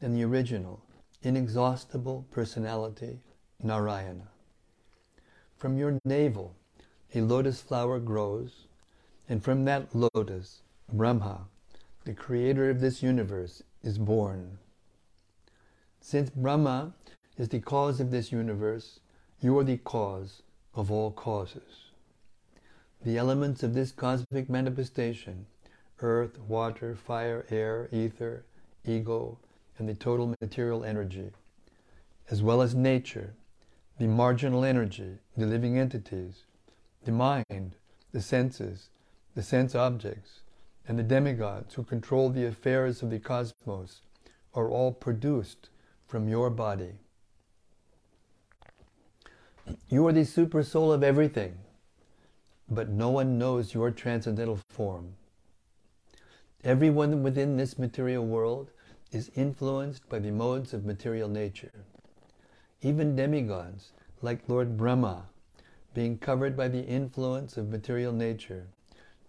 [0.01, 0.81] and the original,
[1.21, 3.19] inexhaustible personality,
[3.61, 4.27] Narayana.
[5.55, 6.55] From your navel,
[7.15, 8.67] a lotus flower grows,
[9.33, 11.47] and from that lotus, Brahma,
[12.05, 14.59] the creator of this universe, is born.
[15.99, 16.93] Since Brahma
[17.35, 18.99] is the cause of this universe,
[19.41, 20.43] you are the cause
[20.75, 21.89] of all causes.
[23.03, 25.47] The elements of this cosmic manifestation
[25.99, 28.45] earth, water, fire, air, ether,
[28.85, 29.39] ego,
[29.79, 31.31] and the total material energy,
[32.29, 33.33] as well as nature,
[33.97, 36.43] the marginal energy, the living entities,
[37.03, 37.77] the mind,
[38.11, 38.89] the senses,
[39.35, 40.41] the sense objects,
[40.87, 44.01] and the demigods who control the affairs of the cosmos
[44.53, 45.69] are all produced
[46.05, 46.93] from your body.
[49.89, 51.57] You are the super soul of everything,
[52.69, 55.15] but no one knows your transcendental form.
[56.63, 58.71] Everyone within this material world
[59.11, 61.85] is influenced by the modes of material nature.
[62.81, 63.91] Even demigods,
[64.21, 65.27] like Lord Brahma,
[65.93, 68.67] being covered by the influence of material nature,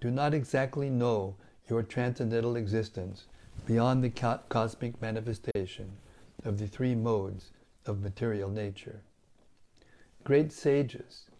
[0.05, 1.35] do not exactly know
[1.71, 3.25] your transcendental existence
[3.65, 5.91] beyond the co- cosmic manifestation
[6.45, 7.53] of the three modes
[7.87, 9.01] of material nature.
[10.23, 11.31] Great sages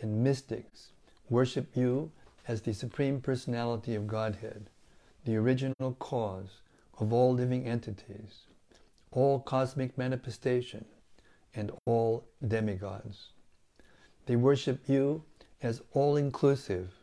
[0.00, 0.88] and mystics
[1.30, 2.10] worship you
[2.48, 4.68] as the Supreme Personality of Godhead,
[5.24, 6.62] the original cause
[6.98, 8.46] of all living entities,
[9.12, 10.86] all cosmic manifestation,
[11.54, 13.28] and all demigods.
[14.26, 15.22] They worship you
[15.62, 16.97] as all inclusive.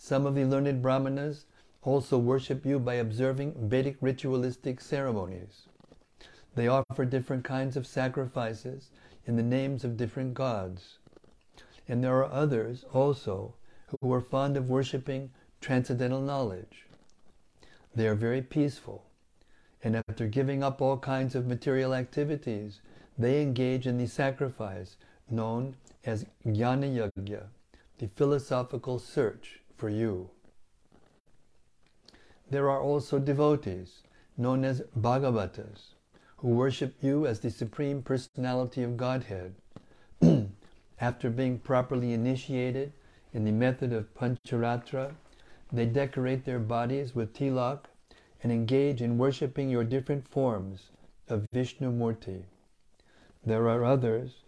[0.00, 1.44] Some of the learned Brahmanas
[1.82, 5.66] also worship you by observing Vedic ritualistic ceremonies.
[6.54, 8.90] They offer different kinds of sacrifices
[9.26, 10.98] in the names of different gods.
[11.88, 13.54] And there are others also
[14.00, 15.30] who are fond of worshipping
[15.60, 16.86] transcendental knowledge.
[17.94, 19.04] They are very peaceful,
[19.82, 22.80] and after giving up all kinds of material activities,
[23.18, 24.96] they engage in the sacrifice
[25.28, 27.48] known as Jnana Yajna,
[27.98, 30.28] the philosophical search for you.
[32.50, 34.02] There are also devotees,
[34.36, 35.94] known as Bhagavatas,
[36.38, 39.54] who worship you as the Supreme Personality of Godhead.
[41.00, 42.92] After being properly initiated
[43.32, 45.14] in the method of Pancharatra,
[45.72, 47.84] they decorate their bodies with tilak
[48.42, 50.90] and engage in worshipping your different forms
[51.28, 52.44] of Vishnu Murti.
[53.44, 54.42] There are others,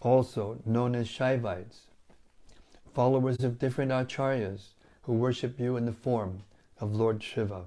[0.00, 1.86] also known as Shaivites,
[3.00, 6.42] followers of different acharyas who worship you in the form
[6.80, 7.62] of Lord Shiva.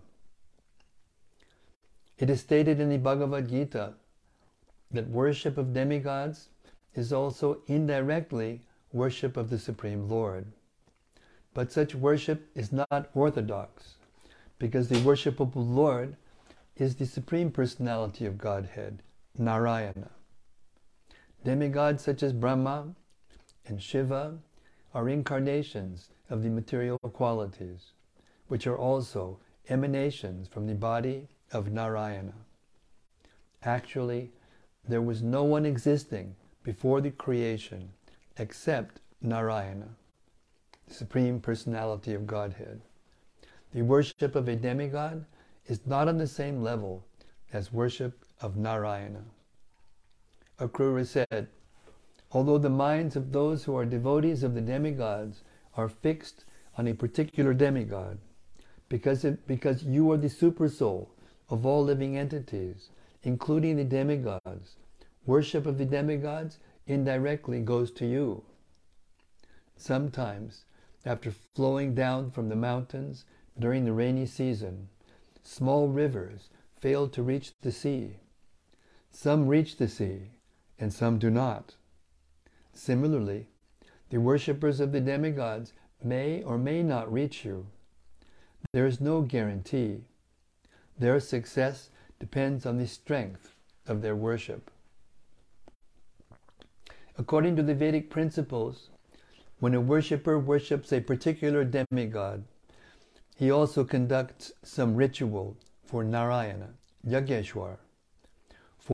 [2.19, 3.93] It is stated in the Bhagavad Gita
[4.91, 6.49] that worship of demigods
[6.93, 10.45] is also indirectly worship of the Supreme Lord.
[11.55, 13.95] But such worship is not orthodox
[14.59, 16.15] because the worshipable Lord
[16.75, 19.01] is the Supreme Personality of Godhead,
[19.35, 20.11] Narayana.
[21.43, 22.93] Demigods such as Brahma
[23.65, 24.37] and Shiva
[24.93, 27.91] are incarnations of the material qualities,
[28.47, 32.33] which are also emanations from the body of Narayana.
[33.63, 34.31] Actually,
[34.87, 37.89] there was no one existing before the creation
[38.37, 39.95] except Narayana
[40.87, 42.81] the Supreme Personality of Godhead.
[43.73, 45.25] The worship of a demigod
[45.67, 47.05] is not on the same level
[47.51, 49.23] as worship of Narayana.
[50.59, 51.47] Akrura said,
[52.33, 55.43] Although the minds of those who are devotees of the demigods
[55.75, 58.17] are fixed on a particular demigod,
[58.89, 61.09] because, it, because you are the supersoul
[61.49, 62.89] of all living entities,
[63.21, 64.77] including the demigods,
[65.27, 68.43] worship of the demigods indirectly goes to you.
[69.77, 70.65] Sometimes
[71.05, 73.25] after flowing down from the mountains
[73.59, 74.89] during the rainy season,
[75.43, 78.17] small rivers fail to reach the sea.
[79.11, 80.31] Some reach the sea,
[80.79, 81.75] and some do not.
[82.73, 83.47] Similarly,
[84.09, 87.67] the worshippers of the demigods may or may not reach you.
[88.73, 90.01] There is no guarantee.
[90.97, 93.53] Their success depends on the strength
[93.87, 94.71] of their worship.
[97.17, 98.89] According to the Vedic principles,
[99.59, 102.43] when a worshipper worships a particular demigod,
[103.35, 106.69] he also conducts some ritual for Narayana,
[107.07, 107.77] Yageshwar.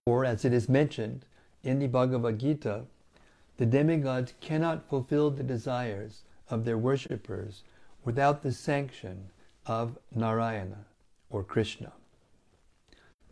[0.06, 1.26] For, as it is mentioned
[1.64, 2.86] in the Bhagavad Gita,
[3.60, 7.64] the demigods cannot fulfill the desires of their worshippers
[8.06, 9.32] without the sanction
[9.66, 10.86] of Narayana
[11.30, 11.92] or Krishna.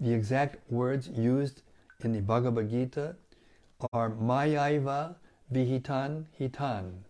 [0.02, 1.62] The exact words used
[2.04, 3.16] in the Bhagavad Gita
[3.94, 5.16] are Mayaiva
[5.50, 7.06] Vihitan Hitan,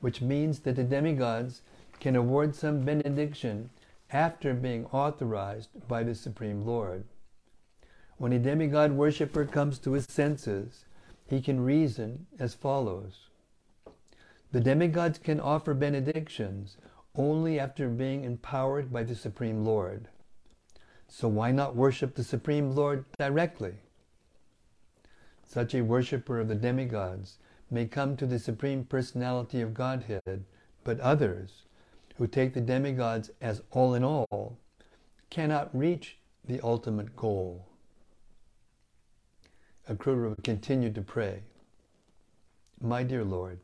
[0.00, 1.62] which means that the demigods
[2.00, 3.70] can award some benediction
[4.10, 7.04] after being authorized by the Supreme Lord.
[8.16, 10.84] When a demigod worshipper comes to his senses,
[11.26, 13.28] he can reason as follows.
[14.52, 16.76] The demigods can offer benedictions
[17.16, 20.08] only after being empowered by the Supreme Lord.
[21.08, 23.74] So why not worship the Supreme Lord directly?
[25.46, 27.38] Such a worshipper of the demigods
[27.70, 30.44] may come to the Supreme Personality of Godhead,
[30.82, 31.64] but others,
[32.16, 34.58] who take the demigods as all in all,
[35.30, 37.66] cannot reach the ultimate goal.
[39.88, 41.42] Akrura continued to pray,
[42.80, 43.58] My dear Lord,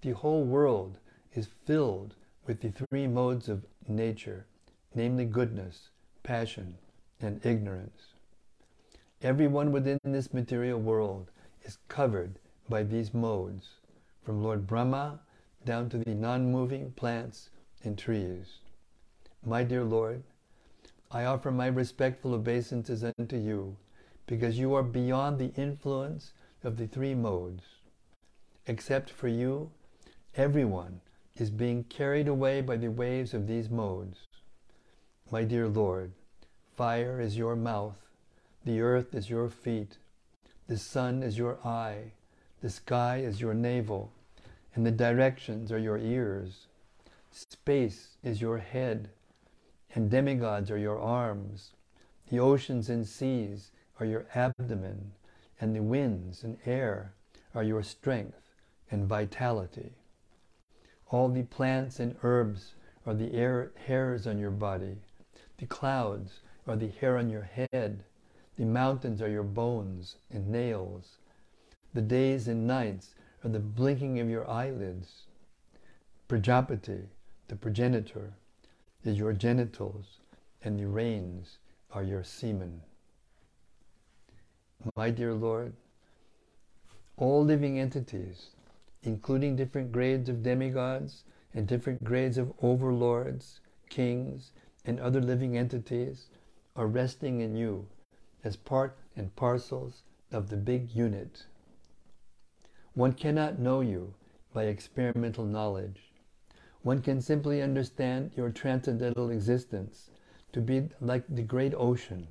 [0.00, 0.98] the whole world
[1.34, 2.16] is filled
[2.46, 4.46] with the three modes of nature,
[4.92, 5.90] namely goodness,
[6.24, 6.78] passion,
[7.20, 8.14] and ignorance.
[9.22, 11.30] Everyone within this material world
[11.62, 13.68] is covered by these modes,
[14.24, 15.20] from Lord Brahma
[15.64, 17.50] down to the non moving plants
[17.84, 18.58] and trees.
[19.44, 20.24] My dear Lord,
[21.12, 23.76] I offer my respectful obeisances unto you,
[24.30, 27.64] because you are beyond the influence of the three modes.
[28.64, 29.72] Except for you,
[30.36, 31.00] everyone
[31.34, 34.28] is being carried away by the waves of these modes.
[35.32, 36.12] My dear Lord,
[36.76, 37.96] fire is your mouth,
[38.64, 39.98] the earth is your feet,
[40.68, 42.12] the sun is your eye,
[42.60, 44.12] the sky is your navel,
[44.76, 46.68] and the directions are your ears.
[47.32, 49.10] Space is your head,
[49.92, 51.72] and demigods are your arms.
[52.30, 55.12] The oceans and seas are your abdomen,
[55.60, 57.12] and the winds and air
[57.54, 58.40] are your strength
[58.90, 59.92] and vitality.
[61.10, 62.74] All the plants and herbs
[63.06, 64.96] are the air, hairs on your body.
[65.58, 68.04] The clouds are the hair on your head.
[68.56, 71.18] The mountains are your bones and nails.
[71.92, 75.24] The days and nights are the blinking of your eyelids.
[76.28, 77.08] Prajapati,
[77.48, 78.32] the progenitor,
[79.04, 80.20] is your genitals,
[80.62, 81.58] and the rains
[81.90, 82.82] are your semen.
[84.96, 85.74] My dear Lord,
[87.18, 88.56] all living entities,
[89.02, 93.60] including different grades of demigods and different grades of overlords,
[93.90, 94.52] kings,
[94.86, 96.30] and other living entities,
[96.74, 97.88] are resting in you
[98.42, 100.02] as part and parcels
[100.32, 101.44] of the big unit.
[102.94, 104.14] One cannot know you
[104.54, 106.10] by experimental knowledge.
[106.80, 110.08] One can simply understand your transcendental existence
[110.52, 112.28] to be like the great ocean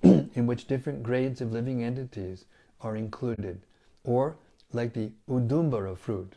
[0.02, 2.44] in which different grades of living entities
[2.80, 3.60] are included,
[4.04, 4.36] or
[4.72, 6.34] like the udumbara fruit,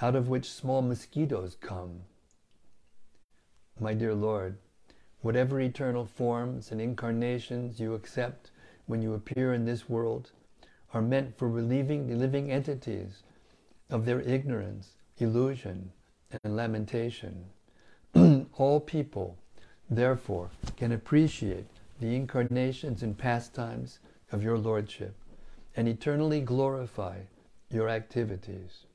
[0.00, 2.00] out of which small mosquitoes come.
[3.78, 4.58] My dear Lord,
[5.20, 8.50] whatever eternal forms and incarnations you accept
[8.86, 10.30] when you appear in this world
[10.92, 13.22] are meant for relieving the living entities
[13.88, 15.92] of their ignorance, illusion,
[16.42, 17.44] and lamentation.
[18.56, 19.38] All people,
[19.88, 21.66] therefore, can appreciate
[22.02, 24.00] the incarnations and pastimes
[24.32, 25.14] of your Lordship
[25.76, 27.18] and eternally glorify
[27.70, 28.86] your activities.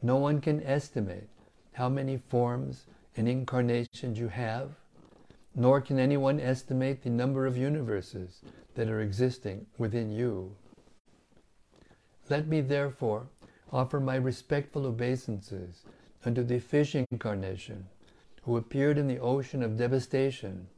[0.00, 1.28] No one can estimate
[1.74, 4.70] how many forms and incarnations you have,
[5.54, 8.40] nor can anyone estimate the number of universes
[8.74, 10.56] that are existing within you.
[12.30, 13.26] Let me therefore
[13.70, 15.84] offer my respectful obeisances
[16.24, 17.86] unto the fish incarnation,
[18.44, 20.68] who appeared in the ocean of devastation,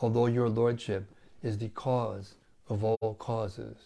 [0.00, 1.10] although your lordship
[1.42, 2.34] is the cause
[2.68, 3.76] of all causes.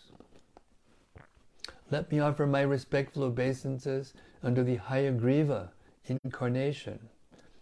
[1.91, 5.71] Let me offer my respectful obeisances unto the Hayagriva
[6.07, 7.09] incarnation,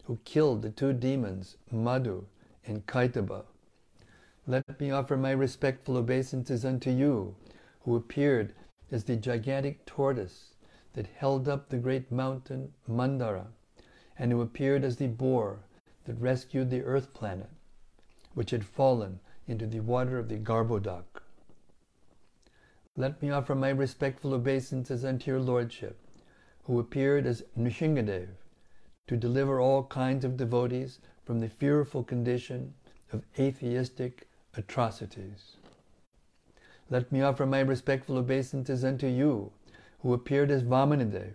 [0.04, 2.26] who killed the two demons, Madhu
[2.66, 3.44] and Kaitabha.
[4.46, 7.34] Let me offer my respectful obeisances unto you,
[7.82, 8.54] who appeared
[8.90, 10.54] as the gigantic tortoise
[10.94, 13.46] that held up the great mountain Mandara,
[14.18, 15.60] and who appeared as the boar
[16.04, 17.50] that rescued the earth planet,
[18.34, 21.22] which had fallen into the water of the Garbhodak.
[22.96, 25.98] Let me offer my respectful obeisances unto your lordship,
[26.64, 28.28] who appeared as Nrsingadev,
[29.06, 32.74] to deliver all kinds of devotees from the fearful condition
[33.12, 35.56] of atheistic atrocities.
[36.88, 39.52] Let me offer my respectful obeisances unto you,
[40.00, 41.34] who appeared as Vamanadev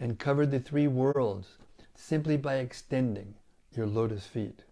[0.00, 1.56] and covered the three worlds
[1.94, 3.34] simply by extending
[3.72, 4.62] your lotus feet.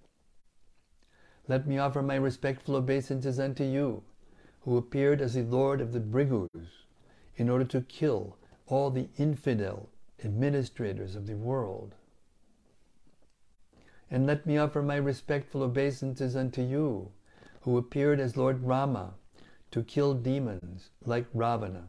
[1.48, 4.02] Let me offer my respectful obeisances unto you,
[4.62, 6.68] who appeared as the Lord of the Bhrigus,
[7.36, 8.36] in order to kill
[8.66, 9.88] all the infidel
[10.24, 11.94] administrators of the world.
[14.10, 17.10] And let me offer my respectful obeisances unto you,
[17.60, 19.14] who appeared as Lord Rama,
[19.70, 21.88] to kill demons like Ravana.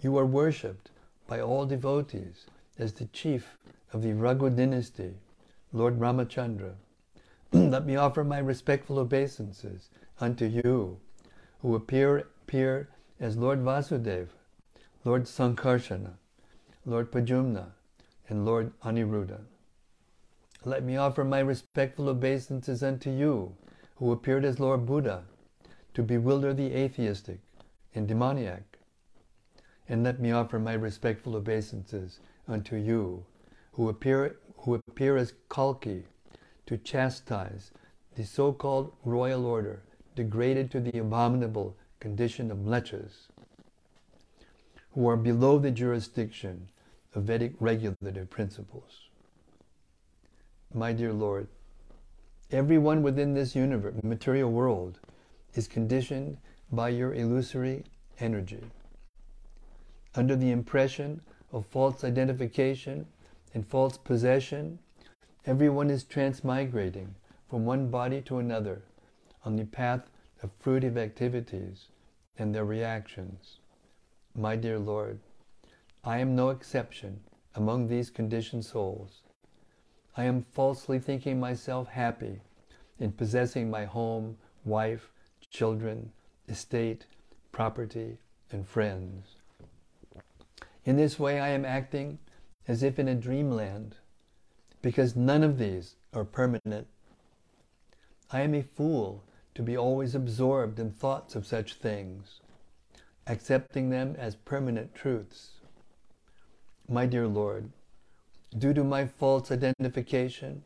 [0.00, 0.90] You are worshipped
[1.26, 2.46] by all devotees
[2.78, 3.56] as the chief
[3.92, 5.14] of the Raghu dynasty,
[5.72, 6.74] Lord Ramachandra.
[7.52, 9.88] Mm, let me offer my respectful obeisances
[10.20, 11.00] unto you,
[11.60, 12.88] who appear, appear
[13.18, 14.28] as Lord Vasudeva,
[15.04, 16.18] Lord Sankarsana,
[16.84, 17.72] Lord Pradyumna,
[18.28, 19.40] and Lord Aniruddha.
[20.64, 23.54] Let me offer my respectful obeisances unto you,
[23.96, 25.24] who appeared as Lord Buddha,
[25.94, 27.40] to bewilder the atheistic
[27.94, 28.78] and demoniac.
[29.88, 33.24] And let me offer my respectful obeisances unto you,
[33.72, 36.04] who appear, who appear as Kalki,
[36.68, 37.70] to chastise
[38.14, 39.80] the so-called royal order
[40.14, 43.28] degraded to the abominable condition of lechers,
[44.92, 46.68] who are below the jurisdiction
[47.14, 49.08] of Vedic regulative principles.
[50.74, 51.48] My dear Lord,
[52.50, 55.00] everyone within this universe, material world,
[55.54, 56.36] is conditioned
[56.70, 57.84] by your illusory
[58.20, 58.62] energy.
[60.14, 63.06] Under the impression of false identification
[63.54, 64.78] and false possession,
[65.48, 67.08] everyone is transmigrating
[67.48, 68.82] from one body to another
[69.46, 70.10] on the path
[70.42, 71.86] of fruitive activities
[72.36, 73.56] and their reactions.
[74.34, 75.20] My dear Lord,
[76.04, 77.20] I am no exception
[77.54, 79.22] among these conditioned souls.
[80.18, 82.42] I am falsely thinking myself happy
[83.00, 84.36] in possessing my home,
[84.66, 85.10] wife,
[85.50, 86.12] children,
[86.46, 87.06] estate,
[87.52, 88.18] property,
[88.52, 89.36] and friends.
[90.84, 92.18] In this way, I am acting
[92.66, 93.94] as if in a dreamland,
[94.82, 96.86] because none of these are permanent.
[98.30, 99.24] I am a fool
[99.54, 102.40] to be always absorbed in thoughts of such things,
[103.26, 105.60] accepting them as permanent truths.
[106.88, 107.70] My dear Lord,
[108.56, 110.62] due to my false identification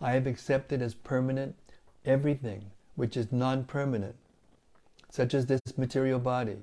[0.00, 1.56] I have accepted as permanent
[2.04, 4.16] everything which is non permanent,
[5.10, 6.58] such as this material body,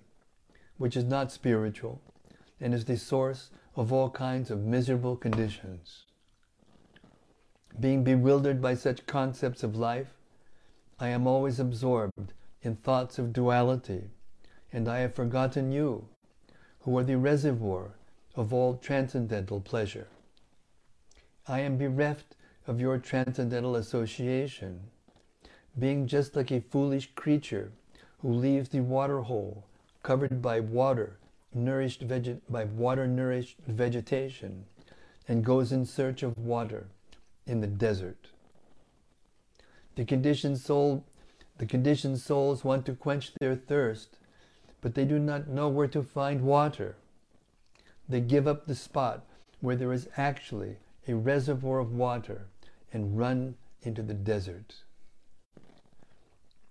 [0.77, 1.99] which is not spiritual
[2.61, 6.03] and is the source of all kinds of miserable conditions.
[7.79, 10.13] Being bewildered by such concepts of life,
[10.99, 14.11] I am always absorbed in thoughts of duality,
[14.71, 16.07] and I have forgotten you,
[16.81, 17.95] who are the reservoir
[18.35, 20.07] of all transcendental pleasure.
[21.47, 22.35] I am bereft
[22.67, 24.81] of your transcendental association,
[25.77, 27.71] being just like a foolish creature
[28.19, 29.65] who leaves the water hole
[30.03, 31.17] covered by water
[31.53, 32.03] nourished
[32.49, 34.65] by water nourished vegetation
[35.27, 36.87] and goes in search of water
[37.45, 38.27] in the desert.
[39.95, 41.03] The conditioned soul
[41.57, 44.17] the conditioned souls want to quench their thirst,
[44.81, 46.95] but they do not know where to find water.
[48.09, 49.23] They give up the spot
[49.61, 50.77] where there is actually
[51.07, 52.47] a reservoir of water
[52.91, 54.83] and run into the desert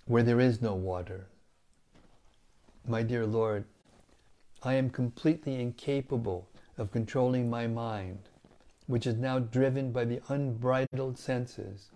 [0.07, 1.27] where there is no water.
[2.87, 3.64] My dear Lord,
[4.62, 8.18] I am completely incapable of controlling my mind,
[8.93, 11.88] which is now driven by the unbridled senses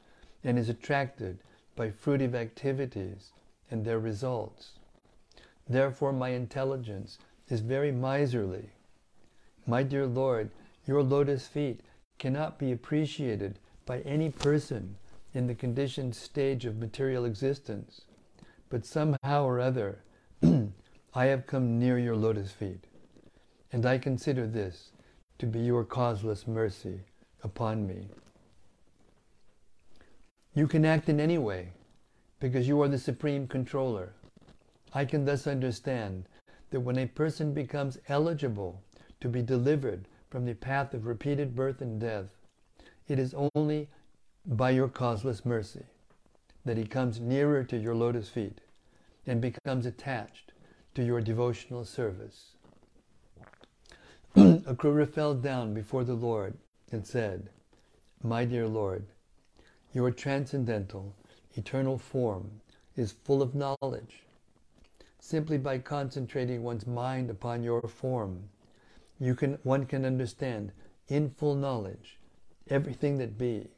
[0.42, 1.36] and is attracted
[1.74, 3.32] by fruitive activities
[3.70, 4.78] and their results.
[5.68, 7.18] Therefore, my intelligence
[7.50, 8.70] is very miserly.
[9.66, 10.48] My dear Lord,
[10.86, 11.80] your lotus feet
[12.18, 14.96] cannot be appreciated by any person
[15.34, 18.06] in the conditioned stage of material existence,
[18.70, 19.98] but somehow or other,
[20.42, 22.86] I have come near your lotus feet,
[23.70, 24.92] and I consider this
[25.38, 27.00] to be your causeless mercy
[27.42, 28.08] upon me.
[30.54, 31.72] You can act in any way
[32.40, 34.12] because you are the supreme controller.
[34.94, 36.24] I can thus understand
[36.70, 38.80] that when a person becomes eligible
[39.20, 42.26] to be delivered from the path of repeated birth and death,
[43.08, 43.88] it is only
[44.46, 45.84] by your causeless mercy
[46.64, 48.60] that he comes nearer to your lotus feet
[49.26, 50.52] and becomes attached
[50.94, 52.55] to your devotional service.
[54.36, 54.64] Mm.
[54.64, 56.58] Akrura fell down before the Lord
[56.92, 57.48] and said,
[58.22, 59.06] My dear Lord,
[59.94, 61.14] your transcendental,
[61.54, 62.60] eternal form
[62.96, 64.24] is full of knowledge.
[65.20, 68.50] Simply by concentrating one's mind upon your form,
[69.18, 70.70] you can, one can understand
[71.08, 72.18] in full knowledge
[72.68, 73.68] everything that be,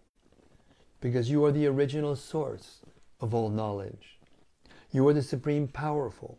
[1.01, 2.81] because you are the original source
[3.21, 4.19] of all knowledge.
[4.91, 6.37] You are the supreme powerful,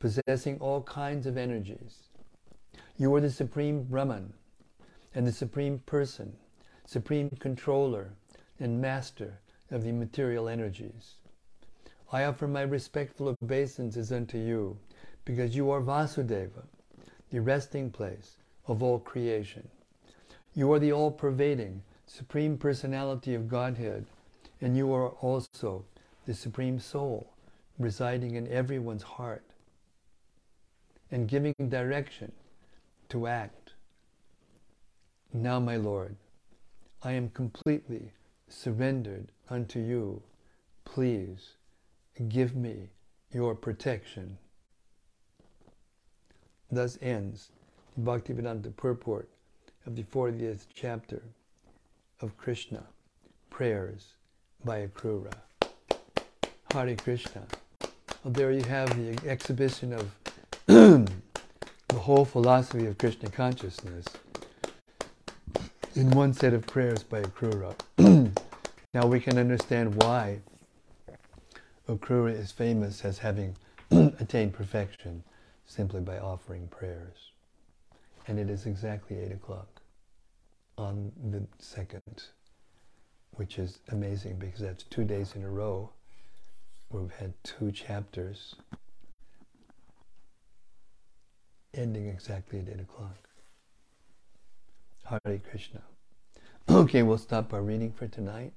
[0.00, 2.08] possessing all kinds of energies.
[2.98, 4.34] You are the supreme Brahman
[5.14, 6.36] and the supreme person,
[6.84, 8.12] supreme controller
[8.60, 9.38] and master
[9.70, 11.14] of the material energies.
[12.12, 14.76] I offer my respectful obeisances unto you
[15.24, 16.64] because you are Vasudeva,
[17.30, 18.36] the resting place
[18.66, 19.66] of all creation.
[20.54, 24.04] You are the all pervading, supreme personality of Godhead,
[24.60, 25.86] and you are also
[26.26, 27.32] the supreme soul
[27.78, 29.44] residing in everyone's heart
[31.10, 32.32] and giving direction
[33.12, 33.74] to act.
[35.34, 36.16] Now, my Lord,
[37.02, 38.10] I am completely
[38.48, 40.22] surrendered unto you.
[40.86, 41.50] Please
[42.30, 42.88] give me
[43.30, 44.38] your protection.
[46.70, 47.50] Thus ends
[47.98, 49.28] the Bhaktivedanta purport
[49.84, 51.22] of the 40th chapter
[52.22, 52.82] of Krishna,
[53.50, 54.14] Prayers
[54.64, 55.34] by Akrura.
[56.72, 57.42] Hare Krishna.
[58.24, 60.10] Well, there you have the exhibition of
[62.02, 64.04] whole philosophy of Krishna consciousness
[65.94, 67.76] in one set of prayers by Akrura.
[68.94, 70.40] now we can understand why
[71.88, 73.56] Akrura is famous as having
[73.92, 75.22] attained perfection
[75.64, 77.30] simply by offering prayers.
[78.26, 79.68] And it is exactly 8 o'clock
[80.76, 82.24] on the second,
[83.36, 85.88] which is amazing because that's two days in a row
[86.88, 88.56] where we've had two chapters
[91.74, 93.28] ending exactly at 8 o'clock.
[95.04, 95.82] Hare Krishna.
[96.70, 98.52] Okay, we'll stop our reading for tonight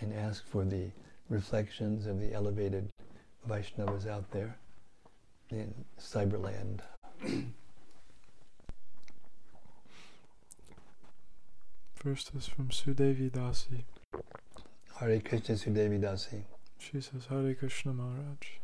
[0.00, 0.90] and ask for the
[1.28, 2.88] reflections of the elevated
[3.48, 4.56] Vaishnavas out there
[5.50, 6.80] in Cyberland.
[11.94, 13.84] First is from Sudevi Dasi.
[14.98, 16.42] Hare Krishna Sudevi Dasi.
[16.78, 18.61] She says, Hare Krishna Maharaj.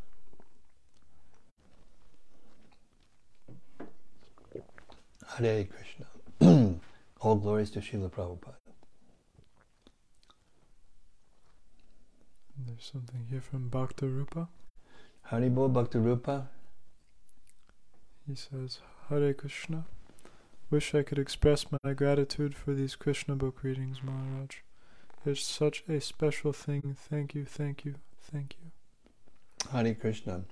[5.36, 6.06] Hare Krishna.
[7.20, 8.54] All glories to Srila Prabhupada.
[12.66, 14.48] There's something here from Bhakta Rupa.
[15.30, 16.48] Haribo Bhakti Rupa.
[18.26, 19.84] He says, Hare Krishna.
[20.70, 24.56] Wish I could express my gratitude for these Krishna book readings, Maharaj.
[25.24, 26.96] It's such a special thing.
[26.98, 28.70] Thank you, thank you, thank you.
[29.72, 30.42] Hare Krishna.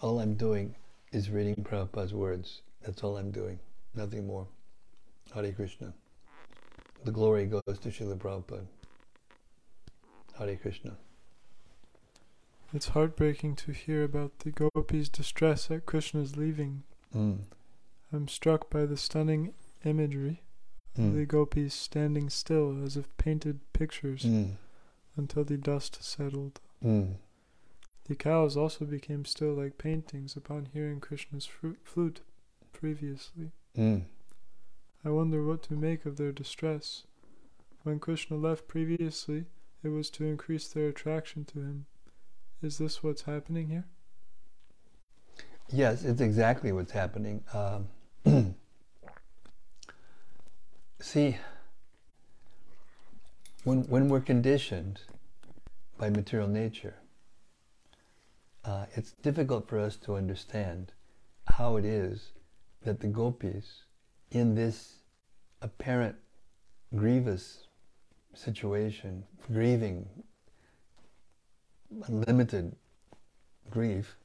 [0.00, 0.74] All I'm doing
[1.12, 2.62] is reading Prabhupada's words.
[2.82, 3.58] That's all I'm doing.
[3.96, 4.46] Nothing more.
[5.34, 5.92] Hare Krishna.
[7.04, 8.66] The glory goes to Srila Prabhupada.
[10.38, 10.96] Hare Krishna.
[12.74, 16.82] It's heartbreaking to hear about the gopis' distress at Krishna's leaving.
[17.14, 17.38] Mm.
[18.12, 20.42] I'm struck by the stunning imagery
[20.96, 21.14] of Mm.
[21.14, 24.56] the gopis standing still as if painted pictures Mm.
[25.16, 26.60] until the dust settled.
[26.82, 27.16] Mm.
[28.04, 32.20] The cows also became still like paintings upon hearing Krishna's fru- flute
[32.72, 33.52] previously.
[33.78, 34.04] Mm.
[35.04, 37.04] I wonder what to make of their distress.
[37.82, 39.44] When Krishna left previously,
[39.82, 41.86] it was to increase their attraction to him.
[42.62, 43.84] Is this what's happening here?
[45.72, 47.44] Yes, it's exactly what's happening.
[47.52, 47.88] Um,
[51.00, 51.36] see,
[53.64, 55.00] when when we're conditioned
[55.98, 56.94] by material nature,
[58.64, 60.92] uh, it's difficult for us to understand
[61.46, 62.32] how it is
[62.86, 63.82] that the gopis,
[64.30, 65.00] in this
[65.60, 66.14] apparent
[66.94, 67.64] grievous
[68.32, 70.08] situation, grieving,
[72.06, 72.76] unlimited
[73.70, 74.16] grief,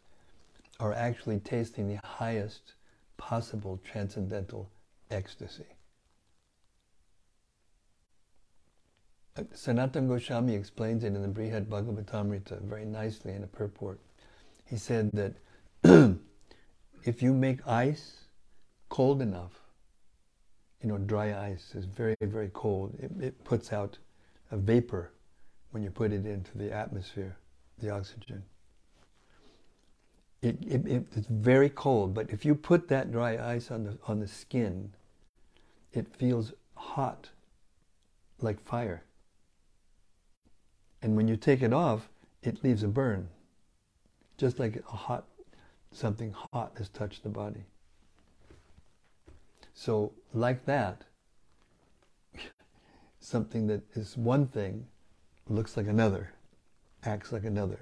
[0.79, 2.73] are actually tasting the highest
[3.17, 4.69] possible transcendental
[5.09, 5.65] ecstasy.
[9.37, 13.99] Uh, Sanatana Goswami explains it in the Brihad Bhagavatamrita very nicely in a purport.
[14.65, 15.33] He said that
[17.03, 18.21] if you make ice
[18.91, 19.53] cold enough,
[20.83, 22.93] you know, dry ice is very, very cold.
[22.99, 23.97] It, it puts out
[24.51, 25.11] a vapor
[25.71, 27.37] when you put it into the atmosphere,
[27.79, 28.43] the oxygen.
[30.41, 33.97] It, it, it, it's very cold, but if you put that dry ice on the,
[34.07, 34.91] on the skin,
[35.93, 37.29] it feels hot,
[38.41, 39.03] like fire.
[41.01, 42.09] And when you take it off,
[42.43, 43.29] it leaves a burn,
[44.37, 45.27] just like a hot,
[45.93, 47.63] something hot has touched the body.
[49.73, 51.03] So, like that,
[53.19, 54.85] something that is one thing
[55.47, 56.33] looks like another,
[57.03, 57.79] acts like another.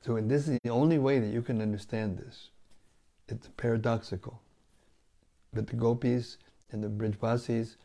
[0.00, 2.50] So, and this is the only way that you can understand this.
[3.28, 4.40] It's paradoxical.
[5.52, 6.38] But the gopis
[6.70, 7.76] and the Brijvasis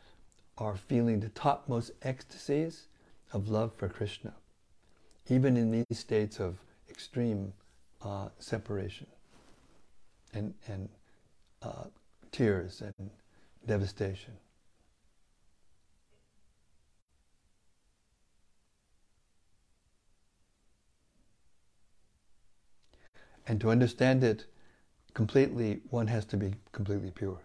[0.58, 2.88] are feeling the topmost ecstasies
[3.32, 4.34] of love for Krishna,
[5.28, 6.58] even in these states of
[6.90, 7.52] extreme
[8.02, 9.06] uh, separation
[10.34, 10.88] and, and
[11.62, 11.84] uh,
[12.32, 13.10] tears and
[13.66, 14.34] devastation.
[23.46, 24.46] And to understand it
[25.12, 27.40] completely, one has to be completely pure.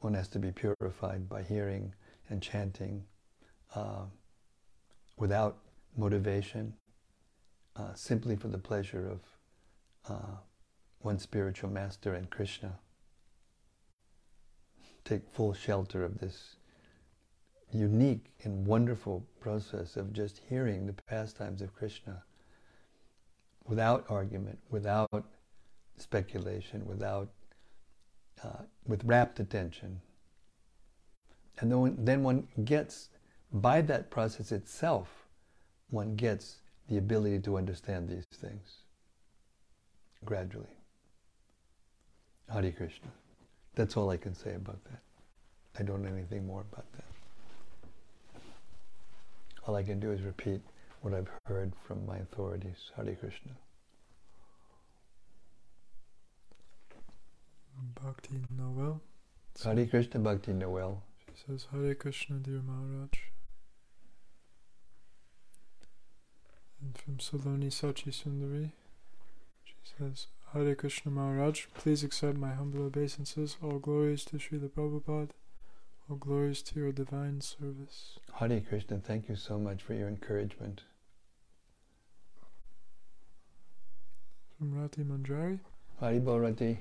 [0.00, 1.94] One has to be purified by hearing
[2.28, 3.04] and chanting
[3.74, 4.04] uh,
[5.16, 5.58] without
[5.96, 6.74] motivation,
[7.76, 9.20] uh, simply for the pleasure of
[10.08, 10.36] uh,
[11.04, 12.72] one spiritual master and Krishna.
[15.04, 16.56] Take full shelter of this
[17.70, 22.22] unique and wonderful process of just hearing the pastimes of Krishna
[23.66, 25.26] without argument, without
[25.96, 27.28] speculation, without
[28.42, 30.00] uh, with rapt attention.
[31.58, 33.10] And then, then one gets,
[33.52, 35.26] by that process itself,
[35.90, 36.56] one gets
[36.88, 38.78] the ability to understand these things
[40.24, 40.83] gradually.
[42.52, 43.08] Hare Krishna.
[43.74, 45.00] That's all I can say about that.
[45.78, 47.04] I don't know anything more about that.
[49.66, 50.60] All I can do is repeat
[51.00, 52.90] what I've heard from my authorities.
[52.96, 53.52] Hare Krishna.
[58.02, 59.00] Bhakti Noel.
[59.62, 61.02] Hare Krishna Bhakti Noel.
[61.26, 63.18] She says, Hare Krishna, dear Maharaj.
[66.80, 68.72] And from Saloni Sachi Sundari,
[69.64, 73.56] she says, Hare Krishna Maharaj, please accept my humble obeisances.
[73.60, 75.30] All glories to Srila Prabhupada.
[76.08, 78.20] All glories to your divine service.
[78.34, 80.82] Hare Krishna, thank you so much for your encouragement.
[84.56, 85.58] From Rati Manjari,
[85.98, 86.78] Hari Bharati.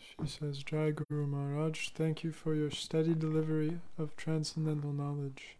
[0.00, 5.56] she says, Jai Guru Maharaj, thank you for your steady delivery of transcendental knowledge.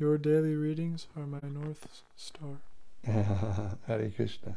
[0.00, 2.58] Your daily readings are my north star.
[3.86, 4.56] Hare Krishna.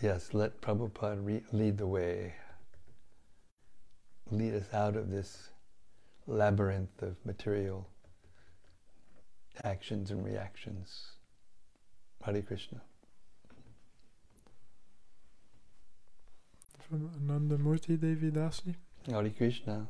[0.00, 2.34] Yes, let Prabhupada re- lead the way.
[4.30, 5.50] Lead us out of this
[6.26, 7.86] labyrinth of material
[9.62, 11.12] actions and reactions.
[12.24, 12.80] Hare Krishna.
[16.78, 18.76] From Anandamurti Devi Dasi.
[19.06, 19.88] Hare Krishna.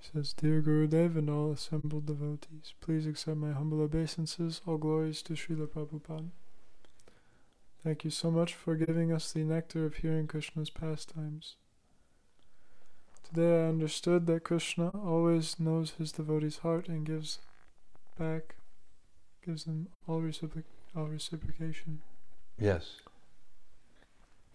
[0.00, 4.60] She says, Dear Gurudev and all assembled devotees, please accept my humble obeisances.
[4.66, 6.30] All glories to Srila Prabhupada.
[7.82, 11.56] Thank you so much for giving us the nectar of hearing Krishna's pastimes.
[13.26, 17.38] Today I understood that Krishna always knows his devotee's heart and gives
[18.18, 18.56] back,
[19.44, 20.64] gives them all, reciproc-
[20.94, 22.02] all reciprocation.
[22.58, 22.96] Yes.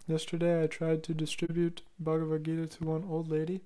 [0.06, 3.62] Yesterday I tried to distribute Bhagavad Gita to one old lady,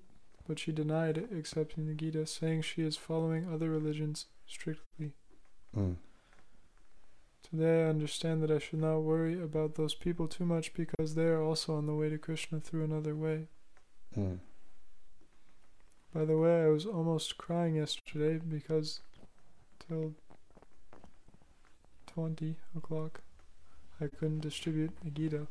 [0.47, 5.11] but she denied accepting the Gita, saying she is following other religions strictly.
[5.77, 5.97] Mm.
[7.51, 11.25] Today I understand that I should not worry about those people too much because they
[11.25, 13.47] are also on the way to Krishna through another way.
[14.17, 14.39] Mm.
[16.13, 19.01] By the way, I was almost crying yesterday because
[19.85, 20.13] till
[22.07, 23.19] 20 o'clock
[23.99, 25.47] I couldn't distribute the Gita.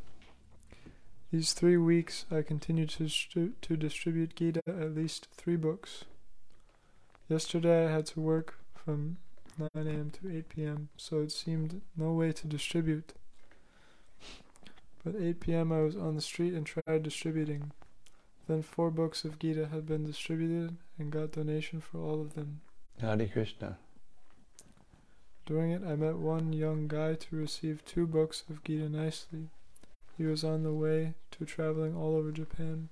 [1.30, 6.04] These three weeks I continued to, stru- to distribute Gita at least three books.
[7.28, 9.18] Yesterday I had to work from
[9.60, 10.10] 9 a.m.
[10.10, 13.12] to 8 p.m., so it seemed no way to distribute.
[15.04, 15.72] But 8 p.m.
[15.72, 17.72] I was on the street and tried distributing.
[18.48, 22.60] Then four books of Gita had been distributed and got donation for all of them.
[23.00, 23.78] Hare Krishna.
[25.46, 29.48] During it, I met one young guy to receive two books of Gita nicely.
[30.18, 32.88] He was on the way to traveling all over Japan.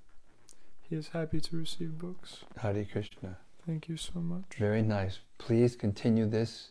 [0.80, 2.44] He is happy to receive books.
[2.56, 3.36] Hare Krishna.
[3.68, 4.54] Thank you so much.
[4.58, 5.18] Very nice.
[5.36, 6.70] Please continue this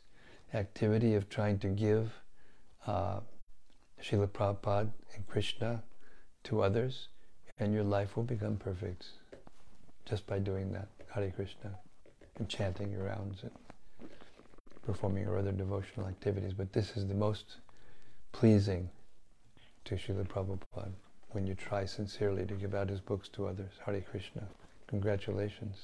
[0.56, 2.12] activity of trying to give
[2.88, 3.20] uh,
[4.02, 5.84] Prabhupada and Krishna
[6.46, 7.10] to others,
[7.60, 9.06] and your life will become perfect
[10.10, 10.88] just by doing that.
[11.14, 11.78] Hare Krishna.
[12.40, 14.10] And chanting your rounds and
[14.84, 16.54] performing your other devotional activities.
[16.54, 17.58] But this is the most
[18.32, 18.90] pleasing
[19.86, 20.94] to Srila Prabhupada
[21.30, 23.74] when you try sincerely to give out his books to others.
[23.86, 24.48] Hare Krishna.
[24.88, 25.78] Congratulations.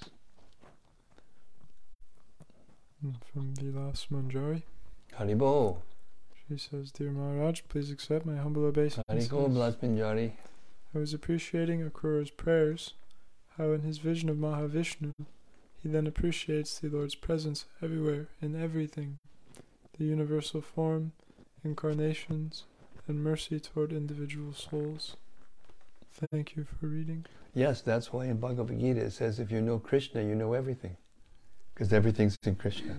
[3.03, 4.63] And From Vilas Manjari,
[5.19, 5.77] Haribo.
[6.47, 9.03] she says, Dear Maharaj, please accept my humble obeisances.
[9.29, 10.31] Hariko Blas Manjari.
[10.95, 12.93] I was appreciating Akrura's prayers,
[13.57, 15.11] how in his vision of Mahavishnu,
[15.81, 19.17] he then appreciates the Lord's presence everywhere, in everything,
[19.97, 21.11] the universal form,
[21.63, 22.63] incarnations,
[23.07, 25.17] and mercy toward individual souls.
[26.31, 27.25] Thank you for reading.
[27.53, 30.95] Yes, that's why in Bhagavad Gita it says if you know Krishna, you know everything.
[31.73, 32.95] Because everything's in Krishna.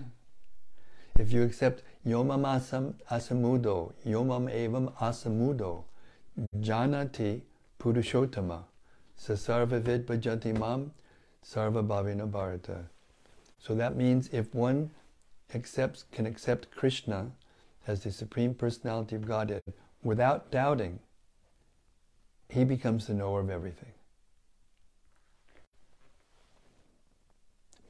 [1.17, 5.85] If you accept Yomam asam asamudo, Yomam evam asamudo,
[6.59, 7.41] Janati
[7.79, 8.63] Purushottama,
[9.17, 10.91] Sasarva vid bhajanti mam,
[11.43, 12.85] Sarva bhavina bharata.
[13.59, 14.91] So that means if one
[15.53, 17.31] accepts can accept Krishna
[17.87, 19.63] as the Supreme Personality of Godhead
[20.03, 20.99] without doubting,
[22.49, 23.94] he becomes the knower of everything.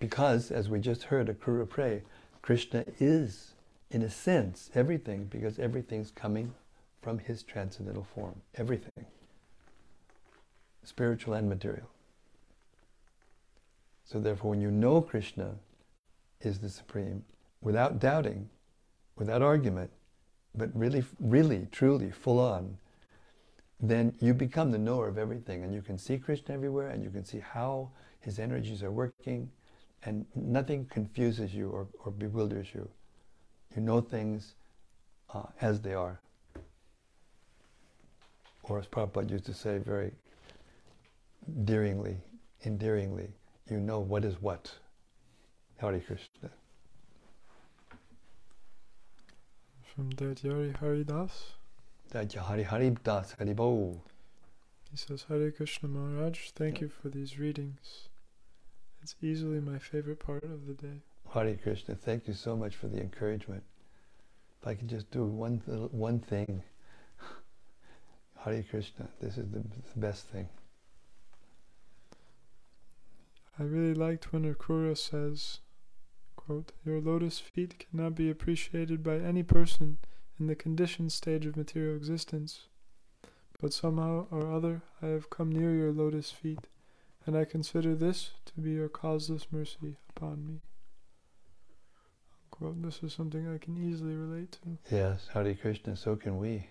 [0.05, 2.03] Because, as we just heard Akrura pray,
[2.43, 3.55] Krishna is,
[3.89, 6.53] in a sense, everything, because everything's coming
[7.01, 8.39] from his transcendental form.
[8.53, 9.07] Everything.
[10.83, 11.89] Spiritual and material.
[14.03, 15.55] So, therefore, when you know Krishna
[16.39, 17.25] is the Supreme,
[17.61, 18.47] without doubting,
[19.15, 19.89] without argument,
[20.53, 22.77] but really, really, truly, full on,
[23.79, 27.09] then you become the knower of everything and you can see Krishna everywhere and you
[27.09, 27.89] can see how
[28.19, 29.49] his energies are working
[30.05, 32.87] and nothing confuses you or, or bewilders you.
[33.75, 34.53] You know things
[35.33, 36.19] uh, as they are.
[38.63, 40.11] Or as Prabhupada used to say very
[41.65, 42.17] dearingly,
[42.65, 43.29] endearingly,
[43.69, 44.71] you know what is what.
[45.77, 46.49] Hare Krishna.
[49.83, 51.53] From Datyari Haridas,
[52.13, 53.99] Hari Hari Das Haribo.
[54.91, 58.09] he says, Hare Krishna Maharaj, thank you for these readings.
[59.05, 61.03] It's easily my favorite part of the day.
[61.31, 63.61] Hare Krishna, thank you so much for the encouragement.
[64.59, 66.63] If I could just do one one thing,
[68.43, 70.49] Hare Krishna, this is the, the best thing.
[73.59, 75.59] I really liked when Akrura says,
[76.35, 79.99] quote, Your lotus feet cannot be appreciated by any person
[80.39, 82.69] in the conditioned stage of material existence.
[83.61, 86.61] But somehow or other I have come near your lotus feet,
[87.25, 90.61] and I consider this to be your causeless mercy upon me.
[92.43, 92.81] Unquote.
[92.81, 94.77] This is something I can easily relate to.
[94.95, 96.67] Yes, Hare Krishna, so can we.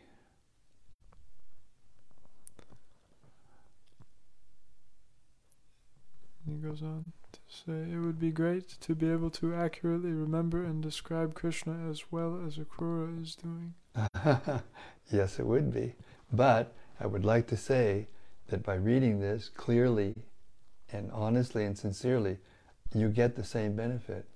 [6.47, 10.63] He goes on to say, It would be great to be able to accurately remember
[10.63, 13.75] and describe Krishna as well as Akrura is doing.
[15.11, 15.95] yes, it would be.
[16.33, 18.09] But I would like to say
[18.49, 20.15] that by reading this clearly
[20.95, 22.38] and honestly and sincerely,
[22.95, 24.26] you get the same benefit.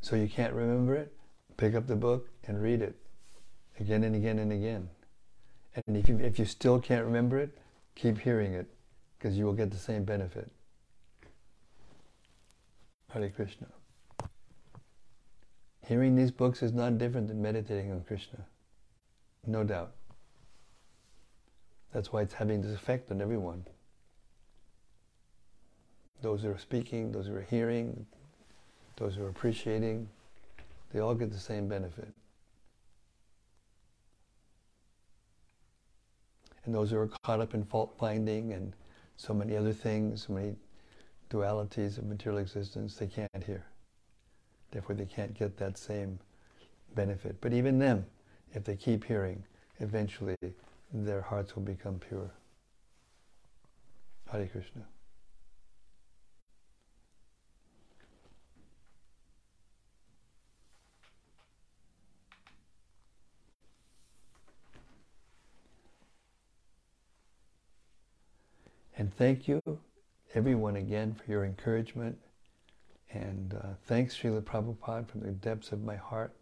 [0.00, 1.12] So you can't remember it,
[1.56, 2.96] pick up the book and read it
[3.80, 4.88] again and again and again.
[5.86, 7.56] And if you, if you still can't remember it,
[7.94, 8.68] keep hearing it
[9.18, 10.50] because you will get the same benefit.
[13.10, 13.66] Hare Krishna.
[15.86, 18.44] Hearing these books is not different than meditating on Krishna.
[19.46, 19.92] No doubt.
[21.92, 23.64] That's why it's having this effect on everyone.
[26.20, 28.06] Those who are speaking, those who are hearing,
[28.96, 30.08] those who are appreciating,
[30.92, 32.08] they all get the same benefit.
[36.64, 38.72] And those who are caught up in fault finding and
[39.16, 40.56] so many other things, so many
[41.30, 43.64] dualities of material existence, they can't hear.
[44.70, 46.18] Therefore, they can't get that same
[46.94, 47.40] benefit.
[47.40, 48.04] But even them,
[48.54, 49.44] if they keep hearing,
[49.80, 50.36] eventually
[50.92, 52.30] their hearts will become pure.
[54.30, 54.82] Hare Krishna.
[68.98, 69.62] And thank you,
[70.34, 72.18] everyone, again for your encouragement.
[73.12, 76.32] And uh, thanks, Srila Prabhupada, from the depths of my heart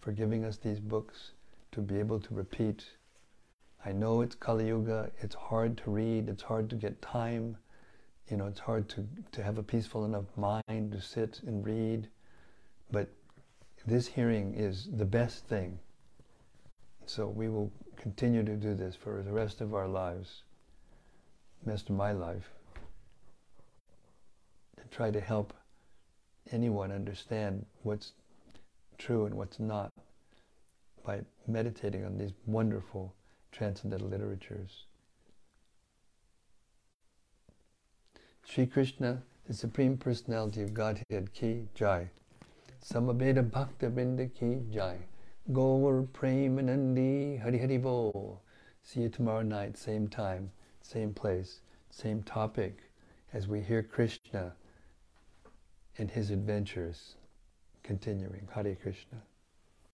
[0.00, 1.32] for giving us these books
[1.72, 2.84] to be able to repeat.
[3.84, 7.56] I know it's Kali Yuga, it's hard to read, it's hard to get time,
[8.30, 12.06] you know, it's hard to, to have a peaceful enough mind to sit and read.
[12.92, 13.08] But
[13.88, 15.80] this hearing is the best thing.
[17.06, 20.44] So we will continue to do this for the rest of our lives
[21.64, 22.50] rest of my life
[24.76, 25.54] to try to help
[26.50, 28.12] anyone understand what's
[28.98, 29.92] true and what's not
[31.04, 33.14] by meditating on these wonderful
[33.50, 34.84] transcendental literatures.
[38.44, 42.10] Sri Krishna, the Supreme Personality of Godhead, Ki Jai.
[42.84, 44.98] Samaveta Bhakta Binda Ki Jai.
[45.52, 48.40] Gaur Premanandi Hari Hari Bol.
[48.82, 50.50] See you tomorrow night, same time
[50.82, 51.60] same place,
[51.90, 52.90] same topic,
[53.32, 54.52] as we hear Krishna
[55.98, 57.16] and his adventures
[57.82, 58.48] continuing.
[58.54, 59.22] Hare Krishna.